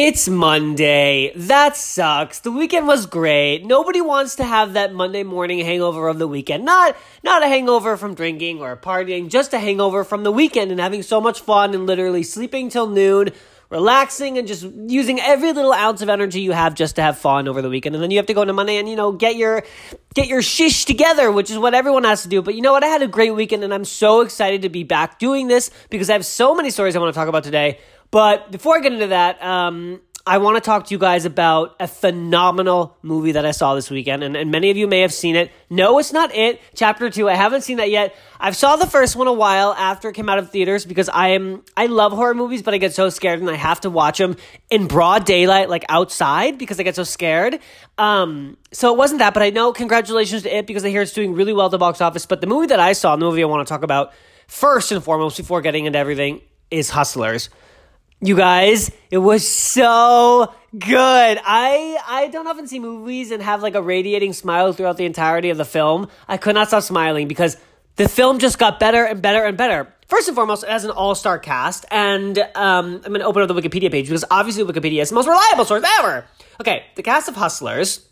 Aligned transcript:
It's 0.00 0.28
Monday. 0.28 1.32
That 1.34 1.76
sucks. 1.76 2.38
The 2.38 2.52
weekend 2.52 2.86
was 2.86 3.06
great. 3.06 3.64
Nobody 3.64 4.00
wants 4.00 4.36
to 4.36 4.44
have 4.44 4.74
that 4.74 4.94
Monday 4.94 5.24
morning 5.24 5.58
hangover 5.58 6.06
of 6.06 6.20
the 6.20 6.28
weekend. 6.28 6.64
Not 6.64 6.96
not 7.24 7.42
a 7.42 7.48
hangover 7.48 7.96
from 7.96 8.14
drinking 8.14 8.60
or 8.60 8.76
partying, 8.76 9.28
just 9.28 9.52
a 9.52 9.58
hangover 9.58 10.04
from 10.04 10.22
the 10.22 10.30
weekend 10.30 10.70
and 10.70 10.78
having 10.78 11.02
so 11.02 11.20
much 11.20 11.40
fun 11.40 11.74
and 11.74 11.88
literally 11.88 12.22
sleeping 12.22 12.68
till 12.68 12.86
noon, 12.86 13.30
relaxing 13.70 14.38
and 14.38 14.46
just 14.46 14.62
using 14.86 15.18
every 15.18 15.52
little 15.52 15.72
ounce 15.72 16.00
of 16.00 16.08
energy 16.08 16.42
you 16.42 16.52
have 16.52 16.76
just 16.76 16.94
to 16.94 17.02
have 17.02 17.18
fun 17.18 17.48
over 17.48 17.60
the 17.60 17.68
weekend. 17.68 17.96
And 17.96 18.04
then 18.04 18.12
you 18.12 18.18
have 18.18 18.26
to 18.26 18.34
go 18.34 18.42
into 18.42 18.54
Monday 18.54 18.76
and 18.76 18.88
you 18.88 18.94
know 18.94 19.10
get 19.10 19.34
your 19.34 19.64
get 20.14 20.28
your 20.28 20.42
shish 20.42 20.84
together, 20.84 21.32
which 21.32 21.50
is 21.50 21.58
what 21.58 21.74
everyone 21.74 22.04
has 22.04 22.22
to 22.22 22.28
do. 22.28 22.40
But 22.40 22.54
you 22.54 22.62
know 22.62 22.72
what? 22.72 22.84
I 22.84 22.86
had 22.86 23.02
a 23.02 23.08
great 23.08 23.34
weekend 23.34 23.64
and 23.64 23.74
I'm 23.74 23.84
so 23.84 24.20
excited 24.20 24.62
to 24.62 24.68
be 24.68 24.84
back 24.84 25.18
doing 25.18 25.48
this 25.48 25.72
because 25.90 26.08
I 26.08 26.12
have 26.12 26.24
so 26.24 26.54
many 26.54 26.70
stories 26.70 26.94
I 26.94 27.00
want 27.00 27.12
to 27.12 27.18
talk 27.18 27.26
about 27.26 27.42
today. 27.42 27.80
But 28.10 28.50
before 28.50 28.76
I 28.76 28.80
get 28.80 28.92
into 28.92 29.08
that, 29.08 29.42
um, 29.42 30.00
I 30.28 30.36
want 30.36 30.56
to 30.56 30.60
talk 30.60 30.84
to 30.86 30.94
you 30.94 30.98
guys 30.98 31.24
about 31.24 31.74
a 31.80 31.88
phenomenal 31.88 32.98
movie 33.00 33.32
that 33.32 33.46
I 33.46 33.50
saw 33.50 33.74
this 33.74 33.90
weekend, 33.90 34.22
and, 34.22 34.36
and 34.36 34.50
many 34.50 34.68
of 34.68 34.76
you 34.76 34.86
may 34.86 35.00
have 35.00 35.12
seen 35.12 35.36
it. 35.36 35.50
No, 35.70 35.98
it's 35.98 36.12
not 36.12 36.34
it. 36.34 36.60
Chapter 36.74 37.08
two. 37.08 37.30
I 37.30 37.34
haven't 37.34 37.62
seen 37.62 37.78
that 37.78 37.90
yet. 37.90 38.14
I've 38.38 38.54
saw 38.54 38.76
the 38.76 38.86
first 38.86 39.16
one 39.16 39.26
a 39.26 39.32
while 39.32 39.72
after 39.72 40.10
it 40.10 40.12
came 40.12 40.28
out 40.28 40.38
of 40.38 40.50
theaters 40.50 40.84
because 40.84 41.08
I 41.08 41.28
am 41.28 41.64
I 41.78 41.86
love 41.86 42.12
horror 42.12 42.34
movies, 42.34 42.62
but 42.62 42.74
I 42.74 42.76
get 42.76 42.92
so 42.92 43.08
scared 43.08 43.40
and 43.40 43.48
I 43.48 43.54
have 43.54 43.80
to 43.80 43.90
watch 43.90 44.18
them 44.18 44.36
in 44.68 44.86
broad 44.86 45.24
daylight, 45.24 45.70
like 45.70 45.86
outside, 45.88 46.58
because 46.58 46.78
I 46.78 46.82
get 46.82 46.94
so 46.94 47.04
scared. 47.04 47.58
Um, 47.96 48.58
so 48.70 48.92
it 48.92 48.98
wasn't 48.98 49.20
that, 49.20 49.32
but 49.32 49.42
I 49.42 49.48
know. 49.48 49.72
Congratulations 49.72 50.42
to 50.42 50.54
it 50.54 50.66
because 50.66 50.84
I 50.84 50.90
hear 50.90 51.00
it's 51.00 51.14
doing 51.14 51.32
really 51.36 51.54
well 51.54 51.66
at 51.66 51.70
the 51.70 51.78
box 51.78 52.02
office. 52.02 52.26
But 52.26 52.42
the 52.42 52.46
movie 52.46 52.66
that 52.66 52.80
I 52.80 52.92
saw, 52.92 53.16
the 53.16 53.24
movie 53.24 53.42
I 53.42 53.46
want 53.46 53.66
to 53.66 53.72
talk 53.72 53.82
about 53.82 54.12
first 54.46 54.92
and 54.92 55.02
foremost 55.02 55.38
before 55.38 55.62
getting 55.62 55.86
into 55.86 55.98
everything, 55.98 56.42
is 56.70 56.90
Hustlers. 56.90 57.48
You 58.20 58.34
guys, 58.34 58.90
it 59.12 59.18
was 59.18 59.46
so 59.46 60.52
good. 60.76 61.40
I 61.44 61.98
I 62.04 62.26
don't 62.32 62.48
often 62.48 62.66
see 62.66 62.80
movies 62.80 63.30
and 63.30 63.40
have 63.40 63.62
like 63.62 63.76
a 63.76 63.82
radiating 63.82 64.32
smile 64.32 64.72
throughout 64.72 64.96
the 64.96 65.04
entirety 65.04 65.50
of 65.50 65.56
the 65.56 65.64
film. 65.64 66.08
I 66.26 66.36
could 66.36 66.56
not 66.56 66.66
stop 66.66 66.82
smiling 66.82 67.28
because 67.28 67.56
the 67.94 68.08
film 68.08 68.40
just 68.40 68.58
got 68.58 68.80
better 68.80 69.04
and 69.04 69.22
better 69.22 69.44
and 69.44 69.56
better. 69.56 69.94
First 70.08 70.26
and 70.26 70.34
foremost, 70.34 70.64
it 70.64 70.70
has 70.70 70.84
an 70.84 70.90
all-star 70.90 71.38
cast, 71.38 71.84
and 71.92 72.36
um, 72.56 73.02
I'm 73.04 73.14
to 73.14 73.22
open 73.22 73.42
up 73.42 73.48
the 73.48 73.54
Wikipedia 73.54 73.90
page 73.92 74.06
because 74.06 74.24
obviously 74.32 74.64
Wikipedia 74.64 75.02
is 75.02 75.10
the 75.10 75.14
most 75.14 75.28
reliable 75.28 75.64
source 75.64 75.84
ever. 76.00 76.24
Okay, 76.60 76.86
the 76.96 77.04
cast 77.04 77.28
of 77.28 77.36
Hustlers. 77.36 78.04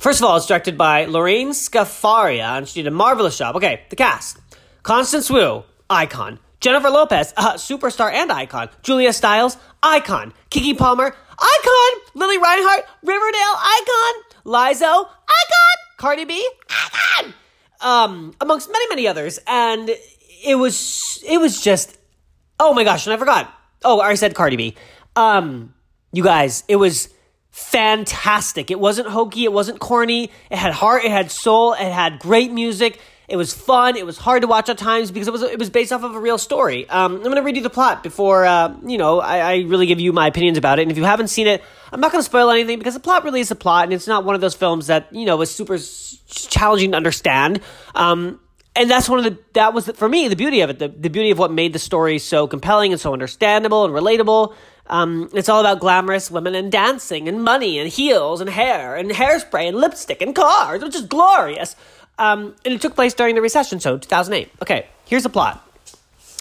First 0.00 0.18
of 0.18 0.24
all, 0.24 0.36
it's 0.36 0.46
directed 0.46 0.76
by 0.76 1.04
Lorraine 1.04 1.50
Scafaria, 1.50 2.58
and 2.58 2.66
she 2.66 2.82
did 2.82 2.88
a 2.88 2.90
marvelous 2.90 3.38
job. 3.38 3.54
Okay, 3.54 3.82
the 3.88 3.96
cast: 3.96 4.38
Constance 4.82 5.30
Wu, 5.30 5.62
icon. 5.88 6.40
Jennifer 6.60 6.90
Lopez, 6.90 7.32
uh, 7.36 7.54
superstar 7.54 8.12
and 8.12 8.32
icon. 8.32 8.68
Julia 8.82 9.12
Stiles, 9.12 9.56
icon. 9.82 10.32
Keke 10.50 10.76
Palmer, 10.76 11.06
icon. 11.06 12.00
Lili 12.14 12.38
Reinhart, 12.38 12.84
Riverdale, 13.02 13.56
icon. 13.58 14.22
Lizzo, 14.44 15.06
icon. 15.06 15.76
Cardi 15.98 16.24
B, 16.24 16.50
icon. 16.70 17.34
Um, 17.80 18.34
amongst 18.40 18.70
many, 18.70 18.88
many 18.88 19.06
others. 19.06 19.38
And 19.46 19.90
it 20.44 20.54
was, 20.56 21.22
it 21.28 21.38
was 21.38 21.60
just, 21.60 21.98
oh 22.58 22.72
my 22.72 22.84
gosh, 22.84 23.06
and 23.06 23.14
I 23.14 23.16
forgot. 23.16 23.52
Oh, 23.84 24.00
I 24.00 24.14
said 24.14 24.34
Cardi 24.34 24.56
B. 24.56 24.74
Um, 25.14 25.74
you 26.12 26.22
guys, 26.22 26.64
it 26.68 26.76
was 26.76 27.10
fantastic. 27.50 28.70
It 28.70 28.80
wasn't 28.80 29.08
hokey. 29.08 29.44
It 29.44 29.52
wasn't 29.52 29.80
corny. 29.80 30.30
It 30.50 30.58
had 30.58 30.72
heart. 30.72 31.04
It 31.04 31.10
had 31.10 31.30
soul. 31.30 31.72
It 31.74 31.90
had 31.92 32.18
great 32.18 32.52
music. 32.52 33.00
It 33.28 33.36
was 33.36 33.52
fun. 33.52 33.96
It 33.96 34.06
was 34.06 34.18
hard 34.18 34.42
to 34.42 34.48
watch 34.48 34.68
at 34.68 34.78
times 34.78 35.10
because 35.10 35.26
it 35.26 35.32
was 35.32 35.42
it 35.42 35.58
was 35.58 35.68
based 35.68 35.92
off 35.92 36.04
of 36.04 36.14
a 36.14 36.20
real 36.20 36.38
story. 36.38 36.88
Um, 36.88 37.16
I'm 37.16 37.22
going 37.22 37.36
to 37.36 37.42
read 37.42 37.56
you 37.56 37.62
the 37.62 37.70
plot 37.70 38.02
before 38.04 38.44
uh, 38.44 38.74
you 38.86 38.98
know 38.98 39.20
I, 39.20 39.38
I, 39.38 39.56
really 39.62 39.86
give 39.86 39.98
you 39.98 40.12
my 40.12 40.28
opinions 40.28 40.58
about 40.58 40.78
it. 40.78 40.82
And 40.82 40.92
if 40.92 40.96
you 40.96 41.04
haven't 41.04 41.28
seen 41.28 41.48
it, 41.48 41.62
I'm 41.90 42.00
not 42.00 42.12
going 42.12 42.20
to 42.20 42.24
spoil 42.24 42.50
anything 42.50 42.78
because 42.78 42.94
the 42.94 43.00
plot 43.00 43.24
really 43.24 43.40
is 43.40 43.50
a 43.50 43.56
plot, 43.56 43.84
and 43.84 43.92
it's 43.92 44.06
not 44.06 44.24
one 44.24 44.36
of 44.36 44.40
those 44.40 44.54
films 44.54 44.86
that 44.86 45.12
you 45.12 45.26
know 45.26 45.36
was 45.36 45.50
super 45.50 45.76
challenging 46.28 46.92
to 46.92 46.96
understand. 46.96 47.60
Um, 47.96 48.38
and 48.76 48.90
that's 48.90 49.08
one 49.08 49.18
of 49.18 49.24
the 49.24 49.38
that 49.54 49.74
was 49.74 49.86
the, 49.86 49.94
for 49.94 50.08
me 50.08 50.28
the 50.28 50.36
beauty 50.36 50.60
of 50.60 50.70
it. 50.70 50.78
The, 50.78 50.88
the 50.88 51.10
beauty 51.10 51.32
of 51.32 51.38
what 51.38 51.50
made 51.50 51.72
the 51.72 51.80
story 51.80 52.20
so 52.20 52.46
compelling 52.46 52.92
and 52.92 53.00
so 53.00 53.12
understandable 53.12 53.84
and 53.84 53.92
relatable. 53.92 54.54
Um, 54.88 55.30
it's 55.34 55.48
all 55.48 55.58
about 55.58 55.80
glamorous 55.80 56.30
women 56.30 56.54
and 56.54 56.70
dancing 56.70 57.28
and 57.28 57.42
money 57.42 57.80
and 57.80 57.90
heels 57.90 58.40
and 58.40 58.48
hair 58.48 58.94
and 58.94 59.10
hairspray 59.10 59.66
and 59.66 59.76
lipstick 59.76 60.22
and 60.22 60.32
cars, 60.32 60.80
which 60.80 60.94
is 60.94 61.02
glorious. 61.02 61.74
Um, 62.18 62.54
and 62.64 62.74
it 62.74 62.80
took 62.80 62.94
place 62.94 63.14
during 63.14 63.34
the 63.34 63.42
recession, 63.42 63.80
so 63.80 63.98
2008. 63.98 64.50
Okay, 64.62 64.88
here's 65.04 65.22
the 65.22 65.28
plot. 65.28 65.62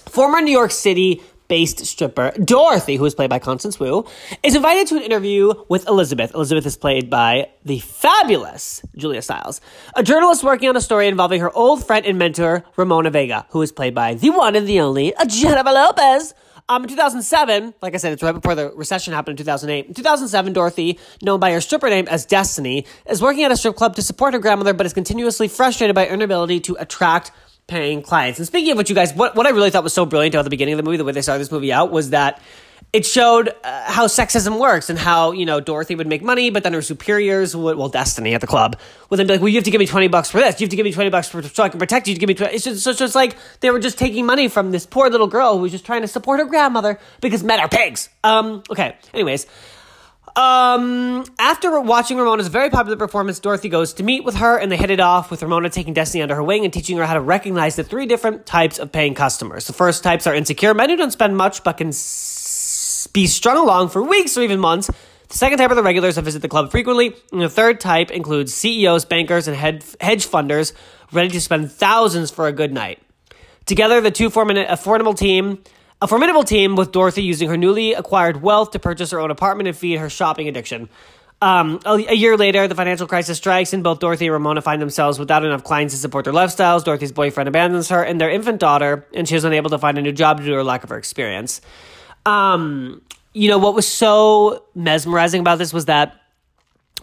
Former 0.09 0.41
New 0.41 0.51
York 0.51 0.71
City 0.71 1.21
based 1.47 1.85
stripper 1.85 2.31
Dorothy, 2.43 2.95
who 2.95 3.05
is 3.05 3.15
played 3.15 3.29
by 3.29 3.39
Constance 3.39 3.79
Wu, 3.79 4.05
is 4.43 4.55
invited 4.55 4.87
to 4.87 4.97
an 4.97 5.03
interview 5.03 5.53
with 5.69 5.87
Elizabeth. 5.87 6.33
Elizabeth 6.33 6.65
is 6.65 6.77
played 6.77 7.09
by 7.09 7.49
the 7.63 7.79
fabulous 7.79 8.81
Julia 8.95 9.21
Stiles, 9.21 9.61
a 9.95 10.03
journalist 10.03 10.43
working 10.43 10.69
on 10.69 10.75
a 10.75 10.81
story 10.81 11.07
involving 11.07 11.41
her 11.41 11.55
old 11.55 11.85
friend 11.85 12.05
and 12.05 12.17
mentor 12.17 12.63
Ramona 12.75 13.11
Vega, 13.11 13.45
who 13.49 13.61
is 13.61 13.71
played 13.71 13.93
by 13.93 14.15
the 14.15 14.29
one 14.29 14.55
and 14.55 14.67
the 14.67 14.79
only 14.79 15.13
Jennifer 15.27 15.71
Lopez. 15.71 16.33
Um, 16.67 16.81
in 16.81 16.89
2007, 16.89 17.75
like 17.83 17.93
I 17.93 17.97
said, 17.97 18.13
it's 18.13 18.23
right 18.23 18.31
before 18.31 18.55
the 18.55 18.71
recession 18.71 19.13
happened 19.13 19.39
in 19.39 19.45
2008. 19.45 19.87
In 19.87 19.93
2007, 19.93 20.53
Dorothy, 20.53 20.99
known 21.21 21.39
by 21.39 21.51
her 21.51 21.61
stripper 21.61 21.89
name 21.89 22.07
as 22.07 22.25
Destiny, 22.25 22.87
is 23.07 23.21
working 23.21 23.43
at 23.43 23.51
a 23.51 23.57
strip 23.57 23.75
club 23.75 23.95
to 23.97 24.01
support 24.01 24.33
her 24.33 24.39
grandmother, 24.39 24.73
but 24.73 24.87
is 24.87 24.93
continuously 24.93 25.47
frustrated 25.47 25.93
by 25.93 26.05
her 26.05 26.13
inability 26.15 26.59
to 26.61 26.75
attract 26.79 27.31
paying 27.67 28.01
clients. 28.01 28.39
And 28.39 28.47
speaking 28.47 28.71
of 28.71 28.79
which, 28.79 28.89
you 28.89 28.95
guys, 28.95 29.13
what, 29.13 29.35
what 29.35 29.45
I 29.45 29.51
really 29.51 29.69
thought 29.69 29.83
was 29.83 29.93
so 29.93 30.07
brilliant 30.07 30.33
at 30.33 30.41
the 30.41 30.49
beginning 30.49 30.73
of 30.73 30.77
the 30.77 30.83
movie, 30.83 30.97
the 30.97 31.03
way 31.03 31.11
they 31.11 31.21
started 31.21 31.41
this 31.41 31.51
movie 31.51 31.71
out, 31.71 31.91
was 31.91 32.09
that 32.09 32.41
it 32.95 33.05
showed 33.05 33.49
uh, 33.49 33.91
how 33.91 34.07
sexism 34.07 34.57
works 34.57 34.89
and 34.89 34.97
how 34.97 35.33
you 35.33 35.45
know 35.45 35.59
Dorothy 35.59 35.95
would 35.95 36.07
make 36.07 36.23
money, 36.23 36.49
but 36.49 36.63
then 36.63 36.71
her 36.71 36.81
superiors 36.81 37.53
would, 37.53 37.77
well, 37.77 37.89
Destiny 37.89 38.33
at 38.33 38.39
the 38.39 38.47
club 38.47 38.79
would 39.09 39.17
then 39.17 39.27
be 39.27 39.33
like, 39.33 39.41
"Well, 39.41 39.49
you 39.49 39.55
have 39.55 39.65
to 39.65 39.71
give 39.71 39.79
me 39.79 39.85
twenty 39.85 40.07
bucks 40.07 40.31
for 40.31 40.37
this. 40.37 40.61
You 40.61 40.65
have 40.65 40.69
to 40.69 40.77
give 40.77 40.85
me 40.85 40.93
twenty 40.93 41.09
bucks 41.09 41.27
for 41.27 41.43
so 41.43 41.63
I 41.63 41.67
can 41.67 41.77
protect 41.77 42.07
you. 42.07 42.13
You 42.13 42.19
give 42.21 42.29
me 42.29 42.35
20. 42.35 42.55
It's 42.55 42.63
just 42.63 42.83
so 42.83 42.91
it's 42.91 42.99
just 42.99 43.13
like 43.13 43.35
they 43.59 43.69
were 43.69 43.79
just 43.79 43.97
taking 43.97 44.25
money 44.25 44.47
from 44.47 44.71
this 44.71 44.85
poor 44.85 45.09
little 45.09 45.27
girl 45.27 45.57
who 45.57 45.63
was 45.63 45.73
just 45.73 45.85
trying 45.85 46.03
to 46.03 46.07
support 46.07 46.39
her 46.39 46.45
grandmother 46.45 46.97
because 47.19 47.43
men 47.43 47.59
are 47.59 47.67
pigs. 47.67 48.07
Um. 48.23 48.63
Okay. 48.69 48.95
Anyways. 49.13 49.45
Um, 50.35 51.23
after 51.39 51.79
watching 51.79 52.17
Ramona's 52.17 52.49
very 52.49 52.69
popular 52.69 52.97
performance, 52.97 53.39
Dorothy 53.39 53.69
goes 53.69 53.93
to 53.93 54.03
meet 54.03 54.25
with 54.25 54.35
her 54.35 54.57
and 54.57 54.69
they 54.69 54.75
hit 54.75 54.89
it 54.89 54.99
off 54.99 55.31
with 55.31 55.41
Ramona 55.41 55.69
taking 55.69 55.93
Destiny 55.93 56.21
under 56.21 56.35
her 56.35 56.43
wing 56.43 56.65
and 56.65 56.73
teaching 56.73 56.97
her 56.97 57.05
how 57.05 57.13
to 57.13 57.21
recognize 57.21 57.77
the 57.77 57.85
three 57.85 58.05
different 58.05 58.45
types 58.45 58.77
of 58.77 58.91
paying 58.91 59.13
customers. 59.13 59.65
The 59.65 59.71
first 59.71 60.03
types 60.03 60.27
are 60.27 60.35
insecure 60.35 60.73
men 60.73 60.89
who 60.89 60.97
don't 60.97 61.11
spend 61.11 61.37
much 61.37 61.63
but 61.63 61.77
can 61.77 61.93
be 63.07 63.27
strung 63.27 63.57
along 63.57 63.89
for 63.89 64.01
weeks 64.01 64.37
or 64.37 64.41
even 64.41 64.59
months. 64.59 64.89
The 65.29 65.37
second 65.37 65.57
type 65.57 65.71
are 65.71 65.75
the 65.75 65.83
regulars 65.83 66.15
that 66.15 66.21
visit 66.21 66.41
the 66.41 66.47
club 66.47 66.71
frequently. 66.71 67.15
And 67.31 67.41
the 67.41 67.49
third 67.49 67.79
type 67.79 68.11
includes 68.11 68.53
CEOs, 68.53 69.05
bankers, 69.05 69.47
and 69.47 69.57
hedge 69.57 70.27
funders 70.27 70.73
ready 71.11 71.29
to 71.29 71.41
spend 71.41 71.71
thousands 71.71 72.31
for 72.31 72.47
a 72.47 72.51
good 72.51 72.71
night. 72.71 73.01
Together, 73.65 74.01
the 74.01 74.11
two 74.11 74.29
form 74.29 74.51
a 74.51 74.77
formidable 74.77 75.15
team, 75.15 75.63
a 76.01 76.07
formidable 76.07 76.43
team 76.43 76.75
with 76.75 76.91
Dorothy 76.91 77.23
using 77.23 77.49
her 77.49 77.57
newly 77.57 77.93
acquired 77.93 78.41
wealth 78.41 78.71
to 78.71 78.79
purchase 78.79 79.11
her 79.11 79.19
own 79.19 79.31
apartment 79.31 79.67
and 79.67 79.75
feed 79.75 79.97
her 79.97 80.09
shopping 80.09 80.47
addiction. 80.47 80.89
Um, 81.41 81.79
a, 81.85 81.93
a, 82.09 82.13
year 82.13 82.37
later, 82.37 82.67
the 82.67 82.75
financial 82.75 83.07
crisis 83.07 83.37
strikes, 83.37 83.73
and 83.73 83.83
both 83.83 83.99
Dorothy 83.99 84.27
and 84.27 84.33
Ramona 84.33 84.61
find 84.61 84.81
themselves 84.81 85.19
without 85.19 85.43
enough 85.43 85.63
clients 85.63 85.93
to 85.93 85.99
support 85.99 86.25
their 86.25 86.33
lifestyles. 86.33 86.83
Dorothy's 86.83 87.11
boyfriend 87.11 87.49
abandons 87.49 87.89
her 87.89 88.01
and 88.03 88.21
their 88.21 88.29
infant 88.29 88.59
daughter, 88.59 89.05
and 89.13 89.27
she 89.27 89.35
is 89.35 89.43
unable 89.43 89.69
to 89.71 89.77
find 89.77 89.97
a 89.97 90.01
new 90.01 90.13
job 90.13 90.39
due 90.39 90.45
to 90.45 90.53
her 90.53 90.63
lack 90.63 90.83
of 90.83 90.89
her 90.89 90.97
experience. 90.97 91.59
Um, 92.25 93.01
you 93.33 93.49
know, 93.49 93.57
what 93.57 93.75
was 93.75 93.87
so 93.87 94.65
mesmerizing 94.73 95.41
about 95.41 95.57
this 95.57 95.73
was 95.73 95.85
that 95.85 96.19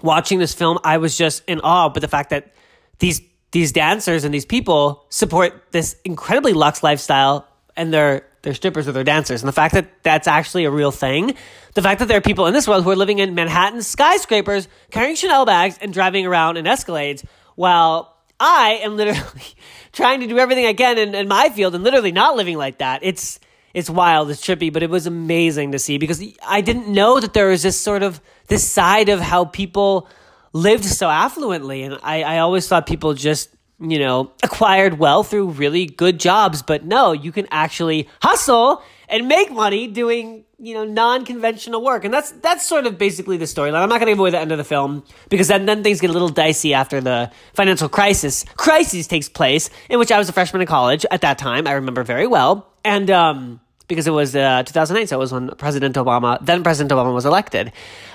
watching 0.02 0.38
this 0.38 0.54
film, 0.54 0.78
I 0.84 0.98
was 0.98 1.16
just 1.16 1.42
in 1.46 1.60
awe. 1.60 1.88
But 1.88 2.00
the 2.00 2.08
fact 2.08 2.30
that 2.30 2.52
these 2.98 3.20
these 3.50 3.72
dancers 3.72 4.24
and 4.24 4.32
these 4.32 4.46
people 4.46 5.04
support 5.10 5.62
this 5.72 5.96
incredibly 6.04 6.54
luxe 6.54 6.82
lifestyle, 6.82 7.46
and 7.76 7.92
they're 7.92 8.26
they're 8.42 8.54
strippers 8.54 8.88
or 8.88 8.92
they're 8.92 9.04
dancers, 9.04 9.42
and 9.42 9.48
the 9.48 9.52
fact 9.52 9.74
that 9.74 10.02
that's 10.02 10.26
actually 10.26 10.64
a 10.64 10.70
real 10.70 10.90
thing, 10.90 11.34
the 11.74 11.82
fact 11.82 12.00
that 12.00 12.08
there 12.08 12.18
are 12.18 12.22
people 12.22 12.46
in 12.46 12.54
this 12.54 12.66
world 12.66 12.82
who 12.82 12.90
are 12.90 12.96
living 12.96 13.18
in 13.18 13.34
Manhattan 13.34 13.82
skyscrapers, 13.82 14.68
carrying 14.90 15.16
Chanel 15.16 15.46
bags 15.46 15.78
and 15.80 15.92
driving 15.92 16.26
around 16.26 16.56
in 16.56 16.64
Escalades, 16.64 17.24
while 17.54 18.16
I 18.40 18.80
am 18.82 18.96
literally 18.96 19.44
trying 19.92 20.20
to 20.20 20.26
do 20.26 20.38
everything 20.38 20.66
I 20.66 20.72
can 20.72 20.98
in, 20.98 21.14
in 21.14 21.28
my 21.28 21.50
field 21.50 21.74
and 21.74 21.84
literally 21.84 22.12
not 22.12 22.36
living 22.36 22.56
like 22.56 22.78
that. 22.78 23.00
It's 23.02 23.38
it's 23.74 23.88
wild, 23.88 24.30
it's 24.30 24.40
trippy, 24.44 24.72
but 24.72 24.82
it 24.82 24.90
was 24.90 25.06
amazing 25.06 25.72
to 25.72 25.78
see 25.78 25.98
because 25.98 26.22
I 26.46 26.60
didn't 26.60 26.88
know 26.88 27.20
that 27.20 27.32
there 27.32 27.48
was 27.48 27.62
this 27.62 27.80
sort 27.80 28.02
of 28.02 28.20
this 28.48 28.68
side 28.68 29.08
of 29.08 29.20
how 29.20 29.44
people 29.44 30.08
lived 30.52 30.84
so 30.84 31.08
affluently, 31.08 31.84
and 31.84 31.98
I, 32.02 32.22
I 32.22 32.38
always 32.38 32.68
thought 32.68 32.86
people 32.86 33.14
just 33.14 33.50
you 33.80 33.98
know 33.98 34.32
acquired 34.42 34.98
wealth 34.98 35.30
through 35.30 35.50
really 35.50 35.86
good 35.86 36.20
jobs, 36.20 36.62
but 36.62 36.84
no, 36.84 37.12
you 37.12 37.32
can 37.32 37.46
actually 37.50 38.08
hustle 38.20 38.82
and 39.08 39.28
make 39.28 39.50
money 39.50 39.86
doing 39.86 40.44
you 40.62 40.74
know 40.74 40.84
non-conventional 40.84 41.82
work 41.82 42.04
and 42.04 42.14
that's 42.14 42.30
that's 42.30 42.64
sort 42.64 42.86
of 42.86 42.96
basically 42.96 43.36
the 43.36 43.46
storyline 43.46 43.82
i'm 43.82 43.88
not 43.88 43.98
going 43.98 44.06
to 44.06 44.12
give 44.12 44.20
away 44.20 44.30
the 44.30 44.38
end 44.38 44.52
of 44.52 44.58
the 44.58 44.64
film 44.64 45.02
because 45.28 45.48
then, 45.48 45.66
then 45.66 45.82
things 45.82 46.00
get 46.00 46.08
a 46.08 46.12
little 46.12 46.28
dicey 46.28 46.72
after 46.72 47.00
the 47.00 47.28
financial 47.52 47.88
crisis 47.88 48.44
crisis 48.56 49.08
takes 49.08 49.28
place 49.28 49.70
in 49.90 49.98
which 49.98 50.12
i 50.12 50.18
was 50.18 50.28
a 50.28 50.32
freshman 50.32 50.62
in 50.62 50.68
college 50.68 51.04
at 51.10 51.20
that 51.20 51.36
time 51.36 51.66
i 51.66 51.72
remember 51.72 52.04
very 52.04 52.28
well 52.28 52.72
and 52.84 53.10
um 53.10 53.60
because 53.88 54.06
it 54.06 54.12
was 54.12 54.34
uh, 54.34 54.62
2008, 54.62 55.08
so 55.08 55.16
it 55.16 55.18
was 55.18 55.32
when 55.32 55.50
President 55.56 55.96
Obama, 55.96 56.38
then 56.40 56.62
President 56.62 56.90
Obama, 56.90 57.12
was 57.12 57.26
elected. 57.26 57.72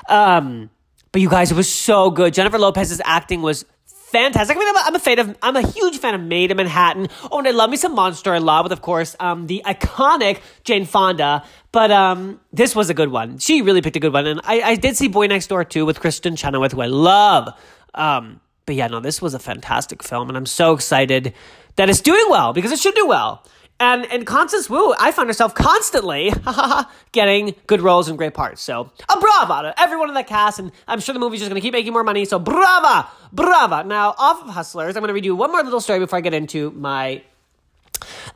Um, 0.10 0.70
but 1.12 1.22
you 1.22 1.30
guys, 1.30 1.52
it 1.52 1.56
was 1.56 1.72
so 1.72 2.10
good. 2.10 2.34
Jennifer 2.34 2.58
Lopez's 2.58 3.02
acting 3.06 3.42
was 3.42 3.66
fantastic. 4.12 4.56
I 4.56 4.60
mean, 4.60 4.70
I'm 4.70 4.76
a, 4.76 4.80
I'm 4.86 4.96
a 4.96 5.00
fan 5.00 5.20
of, 5.20 5.38
I'm 5.42 5.56
a 5.56 5.68
huge 5.68 5.98
fan 6.00 6.16
of 6.16 6.22
Maid 6.22 6.52
in 6.52 6.58
Manhattan. 6.58 7.08
Oh, 7.32 7.40
and 7.40 7.48
I 7.48 7.52
love 7.52 7.70
me 7.70 7.78
some 7.78 7.94
Monster 7.94 8.34
in 8.34 8.44
Law 8.44 8.64
with, 8.64 8.72
of 8.72 8.82
course, 8.82 9.16
um, 9.20 9.48
the 9.48 9.62
iconic 9.66 10.40
Jane 10.64 10.86
Fonda. 10.86 11.44
But 11.72 11.92
um, 11.92 12.40
this 12.52 12.76
was 12.76 12.90
a 12.90 12.94
good 12.94 13.12
one. 13.12 13.38
She 13.38 13.62
really 13.62 13.82
picked 13.82 13.96
a 13.96 14.00
good 14.00 14.14
one, 14.14 14.26
and 14.26 14.42
I, 14.44 14.62
I 14.62 14.76
did 14.76 14.98
see 14.98 15.08
Boy 15.08 15.28
Next 15.28 15.48
Door 15.48 15.66
too 15.66 15.86
with 15.86 16.00
Kristin 16.00 16.38
Chenoweth, 16.38 16.72
who 16.72 16.82
I 16.82 16.88
love. 16.88 17.50
Um, 17.94 18.42
but 18.66 18.76
yeah, 18.76 18.88
no, 18.88 19.00
this 19.00 19.22
was 19.22 19.34
a 19.34 19.40
fantastic 19.40 20.04
film, 20.04 20.30
and 20.30 20.38
I'm 20.38 20.46
so 20.46 20.74
excited 20.74 21.34
that 21.76 21.90
it's 21.90 22.02
doing 22.02 22.26
well 22.30 22.54
because 22.54 22.72
it 22.72 22.80
should 22.80 22.96
do 22.96 23.08
well. 23.08 23.44
And 23.80 24.06
and 24.12 24.26
Constance 24.26 24.70
Wu, 24.70 24.96
I 25.00 25.12
find 25.12 25.30
herself 25.30 25.54
constantly 25.54 26.34
getting 27.12 27.54
good 27.68 27.82
roles 27.82 28.08
and 28.10 28.18
great 28.18 28.34
parts. 28.34 28.62
So 28.62 28.92
a 29.08 29.20
brava 29.20 29.62
to 29.64 29.80
everyone 29.80 30.10
in 30.10 30.16
that 30.16 30.28
cast, 30.28 30.58
and 30.58 30.72
I'm 30.88 31.00
sure 31.00 31.14
the 31.14 31.20
movie's 31.20 31.42
just 31.42 31.50
gonna 31.50 31.62
keep 31.62 31.74
making 31.74 31.94
more 31.94 32.04
money. 32.04 32.26
So 32.26 32.40
brava, 32.40 33.08
brava. 33.32 33.84
Now 33.84 34.16
off 34.18 34.42
of 34.42 34.50
Hustlers, 34.50 34.96
I'm 34.96 35.04
gonna 35.04 35.14
read 35.14 35.26
you 35.26 35.36
one 35.36 35.52
more 35.52 35.64
little 35.64 35.82
story 35.82 36.00
before 36.00 36.18
I 36.18 36.22
get 36.22 36.34
into 36.34 36.72
my, 36.72 37.22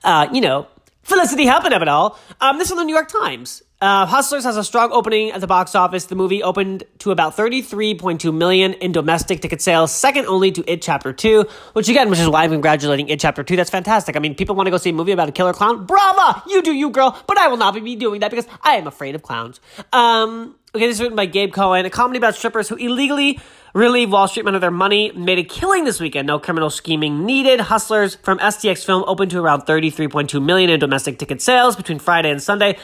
uh, 0.03 0.27
you 0.31 0.41
know, 0.41 0.67
Felicity 1.01 1.47
Huffman 1.47 1.73
of 1.73 1.81
it 1.81 1.87
all. 1.87 2.19
Um, 2.39 2.59
this 2.59 2.67
is 2.67 2.71
from 2.71 2.77
the 2.77 2.85
New 2.85 2.93
York 2.93 3.09
Times. 3.09 3.63
Uh, 3.81 4.05
Hustlers 4.05 4.43
has 4.43 4.57
a 4.57 4.63
strong 4.63 4.91
opening 4.91 5.31
at 5.31 5.41
the 5.41 5.47
box 5.47 5.73
office. 5.73 6.05
The 6.05 6.15
movie 6.15 6.43
opened 6.43 6.83
to 6.99 7.09
about 7.09 7.35
33.2 7.35 8.31
million 8.31 8.73
in 8.73 8.91
domestic 8.91 9.41
ticket 9.41 9.59
sales, 9.59 9.91
second 9.91 10.27
only 10.27 10.51
to 10.51 10.63
It 10.71 10.83
Chapter 10.83 11.11
2, 11.11 11.45
which 11.73 11.89
again, 11.89 12.11
which 12.11 12.19
is 12.19 12.29
why 12.29 12.43
I'm 12.43 12.51
congratulating 12.51 13.09
It 13.09 13.19
Chapter 13.19 13.43
2. 13.43 13.55
That's 13.55 13.71
fantastic. 13.71 14.15
I 14.15 14.19
mean, 14.19 14.35
people 14.35 14.53
want 14.53 14.67
to 14.67 14.71
go 14.71 14.77
see 14.77 14.91
a 14.91 14.93
movie 14.93 15.13
about 15.13 15.29
a 15.29 15.31
killer 15.31 15.51
clown. 15.51 15.87
Brava! 15.87 16.43
You 16.47 16.61
do 16.61 16.73
you, 16.73 16.91
girl. 16.91 17.19
But 17.25 17.39
I 17.39 17.47
will 17.47 17.57
not 17.57 17.73
be 17.73 17.95
doing 17.95 18.19
that 18.19 18.29
because 18.29 18.45
I 18.61 18.75
am 18.75 18.85
afraid 18.85 19.15
of 19.15 19.23
clowns. 19.23 19.59
Um, 19.91 20.55
okay, 20.75 20.85
this 20.85 20.97
is 20.97 21.01
written 21.01 21.15
by 21.15 21.25
Gabe 21.25 21.51
Cohen, 21.51 21.83
a 21.83 21.89
comedy 21.89 22.19
about 22.19 22.35
strippers 22.35 22.69
who 22.69 22.75
illegally 22.75 23.39
relieve 23.73 24.11
Wall 24.11 24.27
Street 24.27 24.45
men 24.45 24.53
of 24.53 24.61
their 24.61 24.69
money, 24.69 25.11
made 25.13 25.39
a 25.39 25.43
killing 25.43 25.85
this 25.85 25.99
weekend. 25.99 26.27
No 26.27 26.37
criminal 26.37 26.69
scheming 26.69 27.25
needed. 27.25 27.59
Hustlers 27.61 28.13
from 28.13 28.37
STX 28.37 28.85
Film 28.85 29.03
opened 29.07 29.31
to 29.31 29.39
around 29.39 29.61
33.2 29.61 30.43
million 30.43 30.69
in 30.69 30.79
domestic 30.79 31.17
ticket 31.17 31.41
sales 31.41 31.75
between 31.75 31.97
Friday 31.97 32.29
and 32.29 32.43
Sunday 32.43 32.77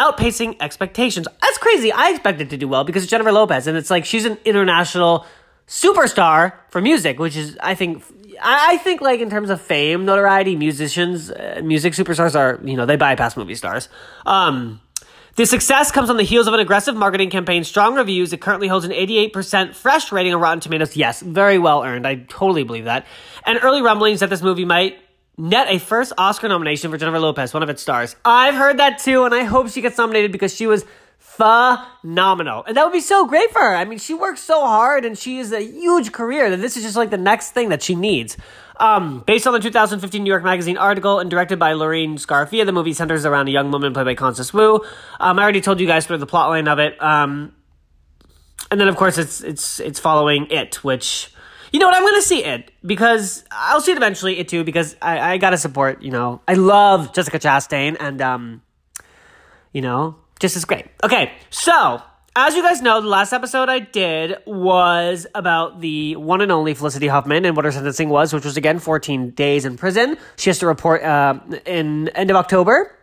outpacing 0.00 0.56
expectations. 0.60 1.28
That's 1.42 1.58
crazy. 1.58 1.92
I 1.92 2.10
expected 2.10 2.50
to 2.50 2.56
do 2.56 2.66
well 2.66 2.84
because 2.84 3.02
it's 3.02 3.10
Jennifer 3.10 3.32
Lopez, 3.32 3.66
and 3.66 3.76
it's 3.76 3.90
like 3.90 4.04
she's 4.04 4.24
an 4.24 4.38
international 4.44 5.26
superstar 5.66 6.54
for 6.70 6.80
music, 6.80 7.18
which 7.18 7.36
is, 7.36 7.56
I 7.62 7.74
think, 7.74 8.02
I 8.42 8.78
think 8.78 9.00
like 9.00 9.20
in 9.20 9.30
terms 9.30 9.50
of 9.50 9.60
fame, 9.60 10.04
notoriety, 10.04 10.56
musicians, 10.56 11.30
uh, 11.30 11.60
music 11.62 11.92
superstars 11.92 12.34
are, 12.34 12.58
you 12.64 12.76
know, 12.76 12.86
they 12.86 12.96
bypass 12.96 13.36
movie 13.36 13.54
stars. 13.54 13.88
Um, 14.26 14.80
the 15.36 15.46
success 15.46 15.92
comes 15.92 16.10
on 16.10 16.16
the 16.16 16.24
heels 16.24 16.48
of 16.48 16.54
an 16.54 16.60
aggressive 16.60 16.96
marketing 16.96 17.30
campaign, 17.30 17.62
strong 17.62 17.94
reviews. 17.94 18.32
It 18.32 18.40
currently 18.40 18.68
holds 18.68 18.84
an 18.84 18.90
88% 18.90 19.74
fresh 19.74 20.10
rating 20.10 20.34
on 20.34 20.40
Rotten 20.40 20.60
Tomatoes. 20.60 20.96
Yes, 20.96 21.20
very 21.20 21.58
well 21.58 21.84
earned. 21.84 22.06
I 22.06 22.16
totally 22.28 22.64
believe 22.64 22.84
that. 22.86 23.06
And 23.46 23.58
early 23.62 23.80
rumblings 23.80 24.20
that 24.20 24.30
this 24.30 24.42
movie 24.42 24.64
might 24.64 24.98
net 25.40 25.66
a 25.68 25.78
first 25.78 26.12
Oscar 26.18 26.48
nomination 26.48 26.90
for 26.90 26.98
Jennifer 26.98 27.18
Lopez, 27.18 27.54
one 27.54 27.62
of 27.62 27.68
its 27.68 27.82
stars. 27.82 28.14
I've 28.24 28.54
heard 28.54 28.78
that 28.78 28.98
too, 28.98 29.24
and 29.24 29.34
I 29.34 29.44
hope 29.44 29.70
she 29.70 29.80
gets 29.80 29.96
nominated 29.98 30.32
because 30.32 30.54
she 30.54 30.66
was 30.66 30.84
phenomenal. 31.18 32.64
And 32.66 32.76
that 32.76 32.84
would 32.84 32.92
be 32.92 33.00
so 33.00 33.26
great 33.26 33.50
for 33.50 33.60
her. 33.60 33.74
I 33.74 33.84
mean, 33.84 33.98
she 33.98 34.14
works 34.14 34.40
so 34.40 34.66
hard 34.66 35.04
and 35.04 35.16
she 35.16 35.38
has 35.38 35.52
a 35.52 35.62
huge 35.62 36.12
career 36.12 36.50
that 36.50 36.58
this 36.58 36.76
is 36.76 36.82
just 36.82 36.96
like 36.96 37.10
the 37.10 37.18
next 37.18 37.52
thing 37.52 37.70
that 37.70 37.82
she 37.82 37.94
needs. 37.94 38.36
Um, 38.76 39.22
based 39.26 39.46
on 39.46 39.52
the 39.52 39.60
2015 39.60 40.22
New 40.22 40.28
York 40.28 40.42
Magazine 40.42 40.76
article 40.76 41.18
and 41.18 41.30
directed 41.30 41.58
by 41.58 41.72
Lorraine 41.74 42.16
Scarfia, 42.16 42.66
the 42.66 42.72
movie 42.72 42.92
centers 42.92 43.24
around 43.24 43.48
a 43.48 43.50
young 43.50 43.70
woman 43.70 43.92
played 43.92 44.04
by 44.04 44.14
Constance 44.14 44.52
Wu. 44.52 44.84
Um, 45.18 45.38
I 45.38 45.42
already 45.42 45.60
told 45.60 45.80
you 45.80 45.86
guys 45.86 46.06
through 46.06 46.18
the 46.18 46.26
plotline 46.26 46.68
of 46.68 46.78
it. 46.78 47.00
Um, 47.02 47.54
and 48.70 48.80
then 48.80 48.88
of 48.88 48.96
course 48.96 49.18
it's 49.18 49.40
it's 49.40 49.80
it's 49.80 49.98
following 49.98 50.46
it, 50.50 50.82
which 50.84 51.32
you 51.72 51.78
know 51.78 51.86
what? 51.86 51.96
I'm 51.96 52.04
gonna 52.04 52.22
see 52.22 52.44
it 52.44 52.70
because 52.84 53.44
I'll 53.50 53.80
see 53.80 53.92
it 53.92 53.96
eventually. 53.96 54.38
It 54.38 54.48
too 54.48 54.64
because 54.64 54.96
I, 55.00 55.32
I 55.32 55.38
gotta 55.38 55.58
support. 55.58 56.02
You 56.02 56.10
know, 56.10 56.40
I 56.46 56.54
love 56.54 57.12
Jessica 57.12 57.38
Chastain 57.38 57.96
and 57.98 58.20
um, 58.20 58.62
you 59.72 59.82
know, 59.82 60.16
just 60.38 60.56
as 60.56 60.64
great. 60.64 60.86
Okay, 61.02 61.32
so 61.50 62.02
as 62.36 62.54
you 62.54 62.62
guys 62.62 62.80
know, 62.80 63.00
the 63.00 63.08
last 63.08 63.32
episode 63.32 63.68
I 63.68 63.80
did 63.80 64.36
was 64.46 65.26
about 65.34 65.80
the 65.80 66.16
one 66.16 66.40
and 66.40 66.52
only 66.52 66.74
Felicity 66.74 67.08
Huffman 67.08 67.44
and 67.44 67.56
what 67.56 67.64
her 67.64 67.72
sentencing 67.72 68.08
was, 68.08 68.32
which 68.32 68.44
was 68.44 68.56
again 68.56 68.78
14 68.78 69.30
days 69.30 69.64
in 69.64 69.76
prison. 69.76 70.16
She 70.36 70.50
has 70.50 70.58
to 70.60 70.66
report 70.66 71.02
uh, 71.02 71.40
in 71.66 72.08
end 72.10 72.30
of 72.30 72.36
October 72.36 72.96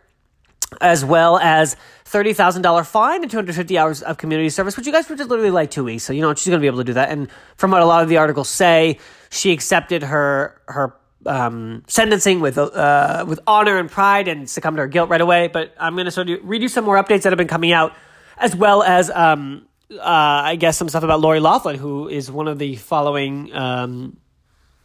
as 0.80 1.04
well 1.04 1.38
as 1.38 1.76
$30,000 2.04 2.86
fine 2.86 3.22
and 3.22 3.30
250 3.30 3.78
hours 3.78 4.02
of 4.02 4.18
community 4.18 4.50
service, 4.50 4.76
which 4.76 4.86
you 4.86 4.92
guys 4.92 5.08
were 5.08 5.16
just 5.16 5.30
literally 5.30 5.50
like 5.50 5.70
two 5.70 5.84
weeks. 5.84 6.04
So, 6.04 6.12
you 6.12 6.22
know, 6.22 6.34
she's 6.34 6.48
going 6.48 6.58
to 6.58 6.62
be 6.62 6.66
able 6.66 6.78
to 6.78 6.84
do 6.84 6.94
that. 6.94 7.10
And 7.10 7.28
from 7.56 7.70
what 7.70 7.82
a 7.82 7.86
lot 7.86 8.02
of 8.02 8.08
the 8.08 8.18
articles 8.18 8.48
say, 8.48 8.98
she 9.30 9.52
accepted 9.52 10.02
her, 10.02 10.60
her, 10.66 10.94
um, 11.26 11.84
sentencing 11.86 12.40
with, 12.40 12.58
uh, 12.58 13.24
with 13.26 13.40
honor 13.46 13.78
and 13.78 13.90
pride 13.90 14.28
and 14.28 14.48
succumbed 14.48 14.76
to 14.76 14.82
her 14.82 14.88
guilt 14.88 15.10
right 15.10 15.20
away. 15.20 15.48
But 15.48 15.74
I'm 15.78 15.94
going 15.94 16.04
to 16.04 16.10
sort 16.10 16.28
of 16.30 16.40
read 16.42 16.62
you 16.62 16.68
some 16.68 16.84
more 16.84 17.02
updates 17.02 17.22
that 17.22 17.32
have 17.32 17.38
been 17.38 17.48
coming 17.48 17.72
out, 17.72 17.94
as 18.36 18.54
well 18.54 18.82
as, 18.82 19.10
um, 19.10 19.66
uh, 19.90 20.02
I 20.02 20.56
guess 20.56 20.76
some 20.76 20.88
stuff 20.88 21.02
about 21.02 21.20
Lori 21.20 21.40
Loughlin, 21.40 21.76
who 21.76 22.08
is 22.08 22.30
one 22.30 22.46
of 22.46 22.58
the 22.58 22.76
following, 22.76 23.54
um, 23.54 24.18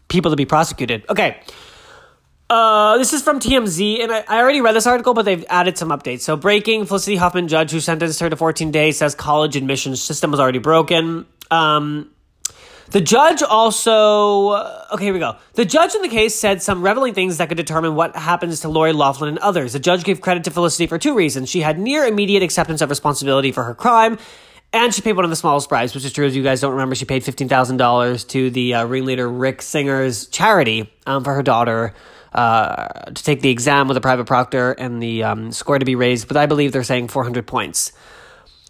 people 0.08 0.32
to 0.32 0.38
be 0.38 0.46
prosecuted. 0.46 1.04
Okay. 1.10 1.42
Uh, 2.50 2.98
this 2.98 3.14
is 3.14 3.22
from 3.22 3.40
TMZ, 3.40 4.04
and 4.04 4.12
I, 4.12 4.24
I, 4.28 4.40
already 4.40 4.62
read 4.62 4.76
this 4.76 4.86
article, 4.86 5.14
but 5.14 5.24
they've 5.24 5.46
added 5.50 5.78
some 5.78 5.90
updates. 5.90 6.22
So, 6.22 6.36
breaking 6.36 6.86
Felicity 6.86 7.16
Huffman, 7.16 7.48
judge 7.48 7.72
who 7.72 7.80
sentenced 7.80 8.20
her 8.20 8.30
to 8.30 8.36
14 8.36 8.70
days, 8.70 8.98
says 8.98 9.16
college 9.16 9.56
admissions 9.56 10.04
system 10.04 10.30
was 10.30 10.40
already 10.40 10.60
broken. 10.60 11.26
Um, 11.50 12.12
the 12.92 13.02
judge 13.02 13.42
also, 13.42 14.50
uh, 14.50 14.86
okay, 14.94 15.06
here 15.06 15.14
we 15.14 15.20
go. 15.20 15.38
The 15.54 15.66
judge 15.66 15.96
in 15.96 16.02
the 16.02 16.10
case 16.10 16.36
said 16.36 16.62
some 16.62 16.84
reveling 16.84 17.14
things 17.14 17.38
that 17.38 17.48
could 17.48 17.58
determine 17.58 17.96
what 17.96 18.16
happens 18.16 18.60
to 18.60 18.70
Lori 18.70 18.94
Loughlin 18.94 19.30
and 19.30 19.40
others. 19.40 19.74
The 19.74 19.80
judge 19.80 20.04
gave 20.04 20.22
credit 20.22 20.44
to 20.44 20.52
Felicity 20.52 20.86
for 20.86 21.00
two 21.00 21.16
reasons. 21.16 21.50
She 21.50 21.62
had 21.62 21.80
near 21.80 22.06
immediate 22.06 22.44
acceptance 22.44 22.82
of 22.82 22.90
responsibility 22.90 23.52
for 23.52 23.64
her 23.64 23.74
crime, 23.74 24.20
and 24.74 24.94
she 24.94 25.02
paid 25.02 25.14
one 25.14 25.24
of 25.24 25.32
the 25.32 25.36
smallest 25.36 25.70
bribes, 25.70 25.96
which 25.96 26.04
is 26.04 26.12
true. 26.12 26.28
As 26.28 26.36
you 26.36 26.44
guys 26.44 26.62
don't 26.62 26.74
remember, 26.74 26.94
she 26.94 27.06
paid 27.06 27.24
$15,000 27.24 28.28
to 28.28 28.50
the 28.52 28.76
uh, 28.76 28.86
ringleader 28.86 29.30
Rick 29.30 29.62
Singer's 29.62 30.28
charity 30.28 30.92
um, 31.08 31.24
for 31.24 31.34
her 31.34 31.44
daughter 31.44 31.94
uh, 32.34 32.88
to 33.12 33.24
take 33.24 33.42
the 33.42 33.50
exam 33.50 33.88
with 33.88 33.98
a 33.98 34.02
private 34.02 34.26
proctor 34.26 34.72
and 34.72 35.02
the 35.02 35.24
um, 35.24 35.52
score 35.52 35.80
to 35.80 35.86
be 35.86 35.96
raised, 35.96 36.28
but 36.28 36.38
I 36.38 36.46
believe 36.46 36.72
they're 36.72 36.84
saying 36.84 37.10
400 37.10 37.46
points. 37.46 37.92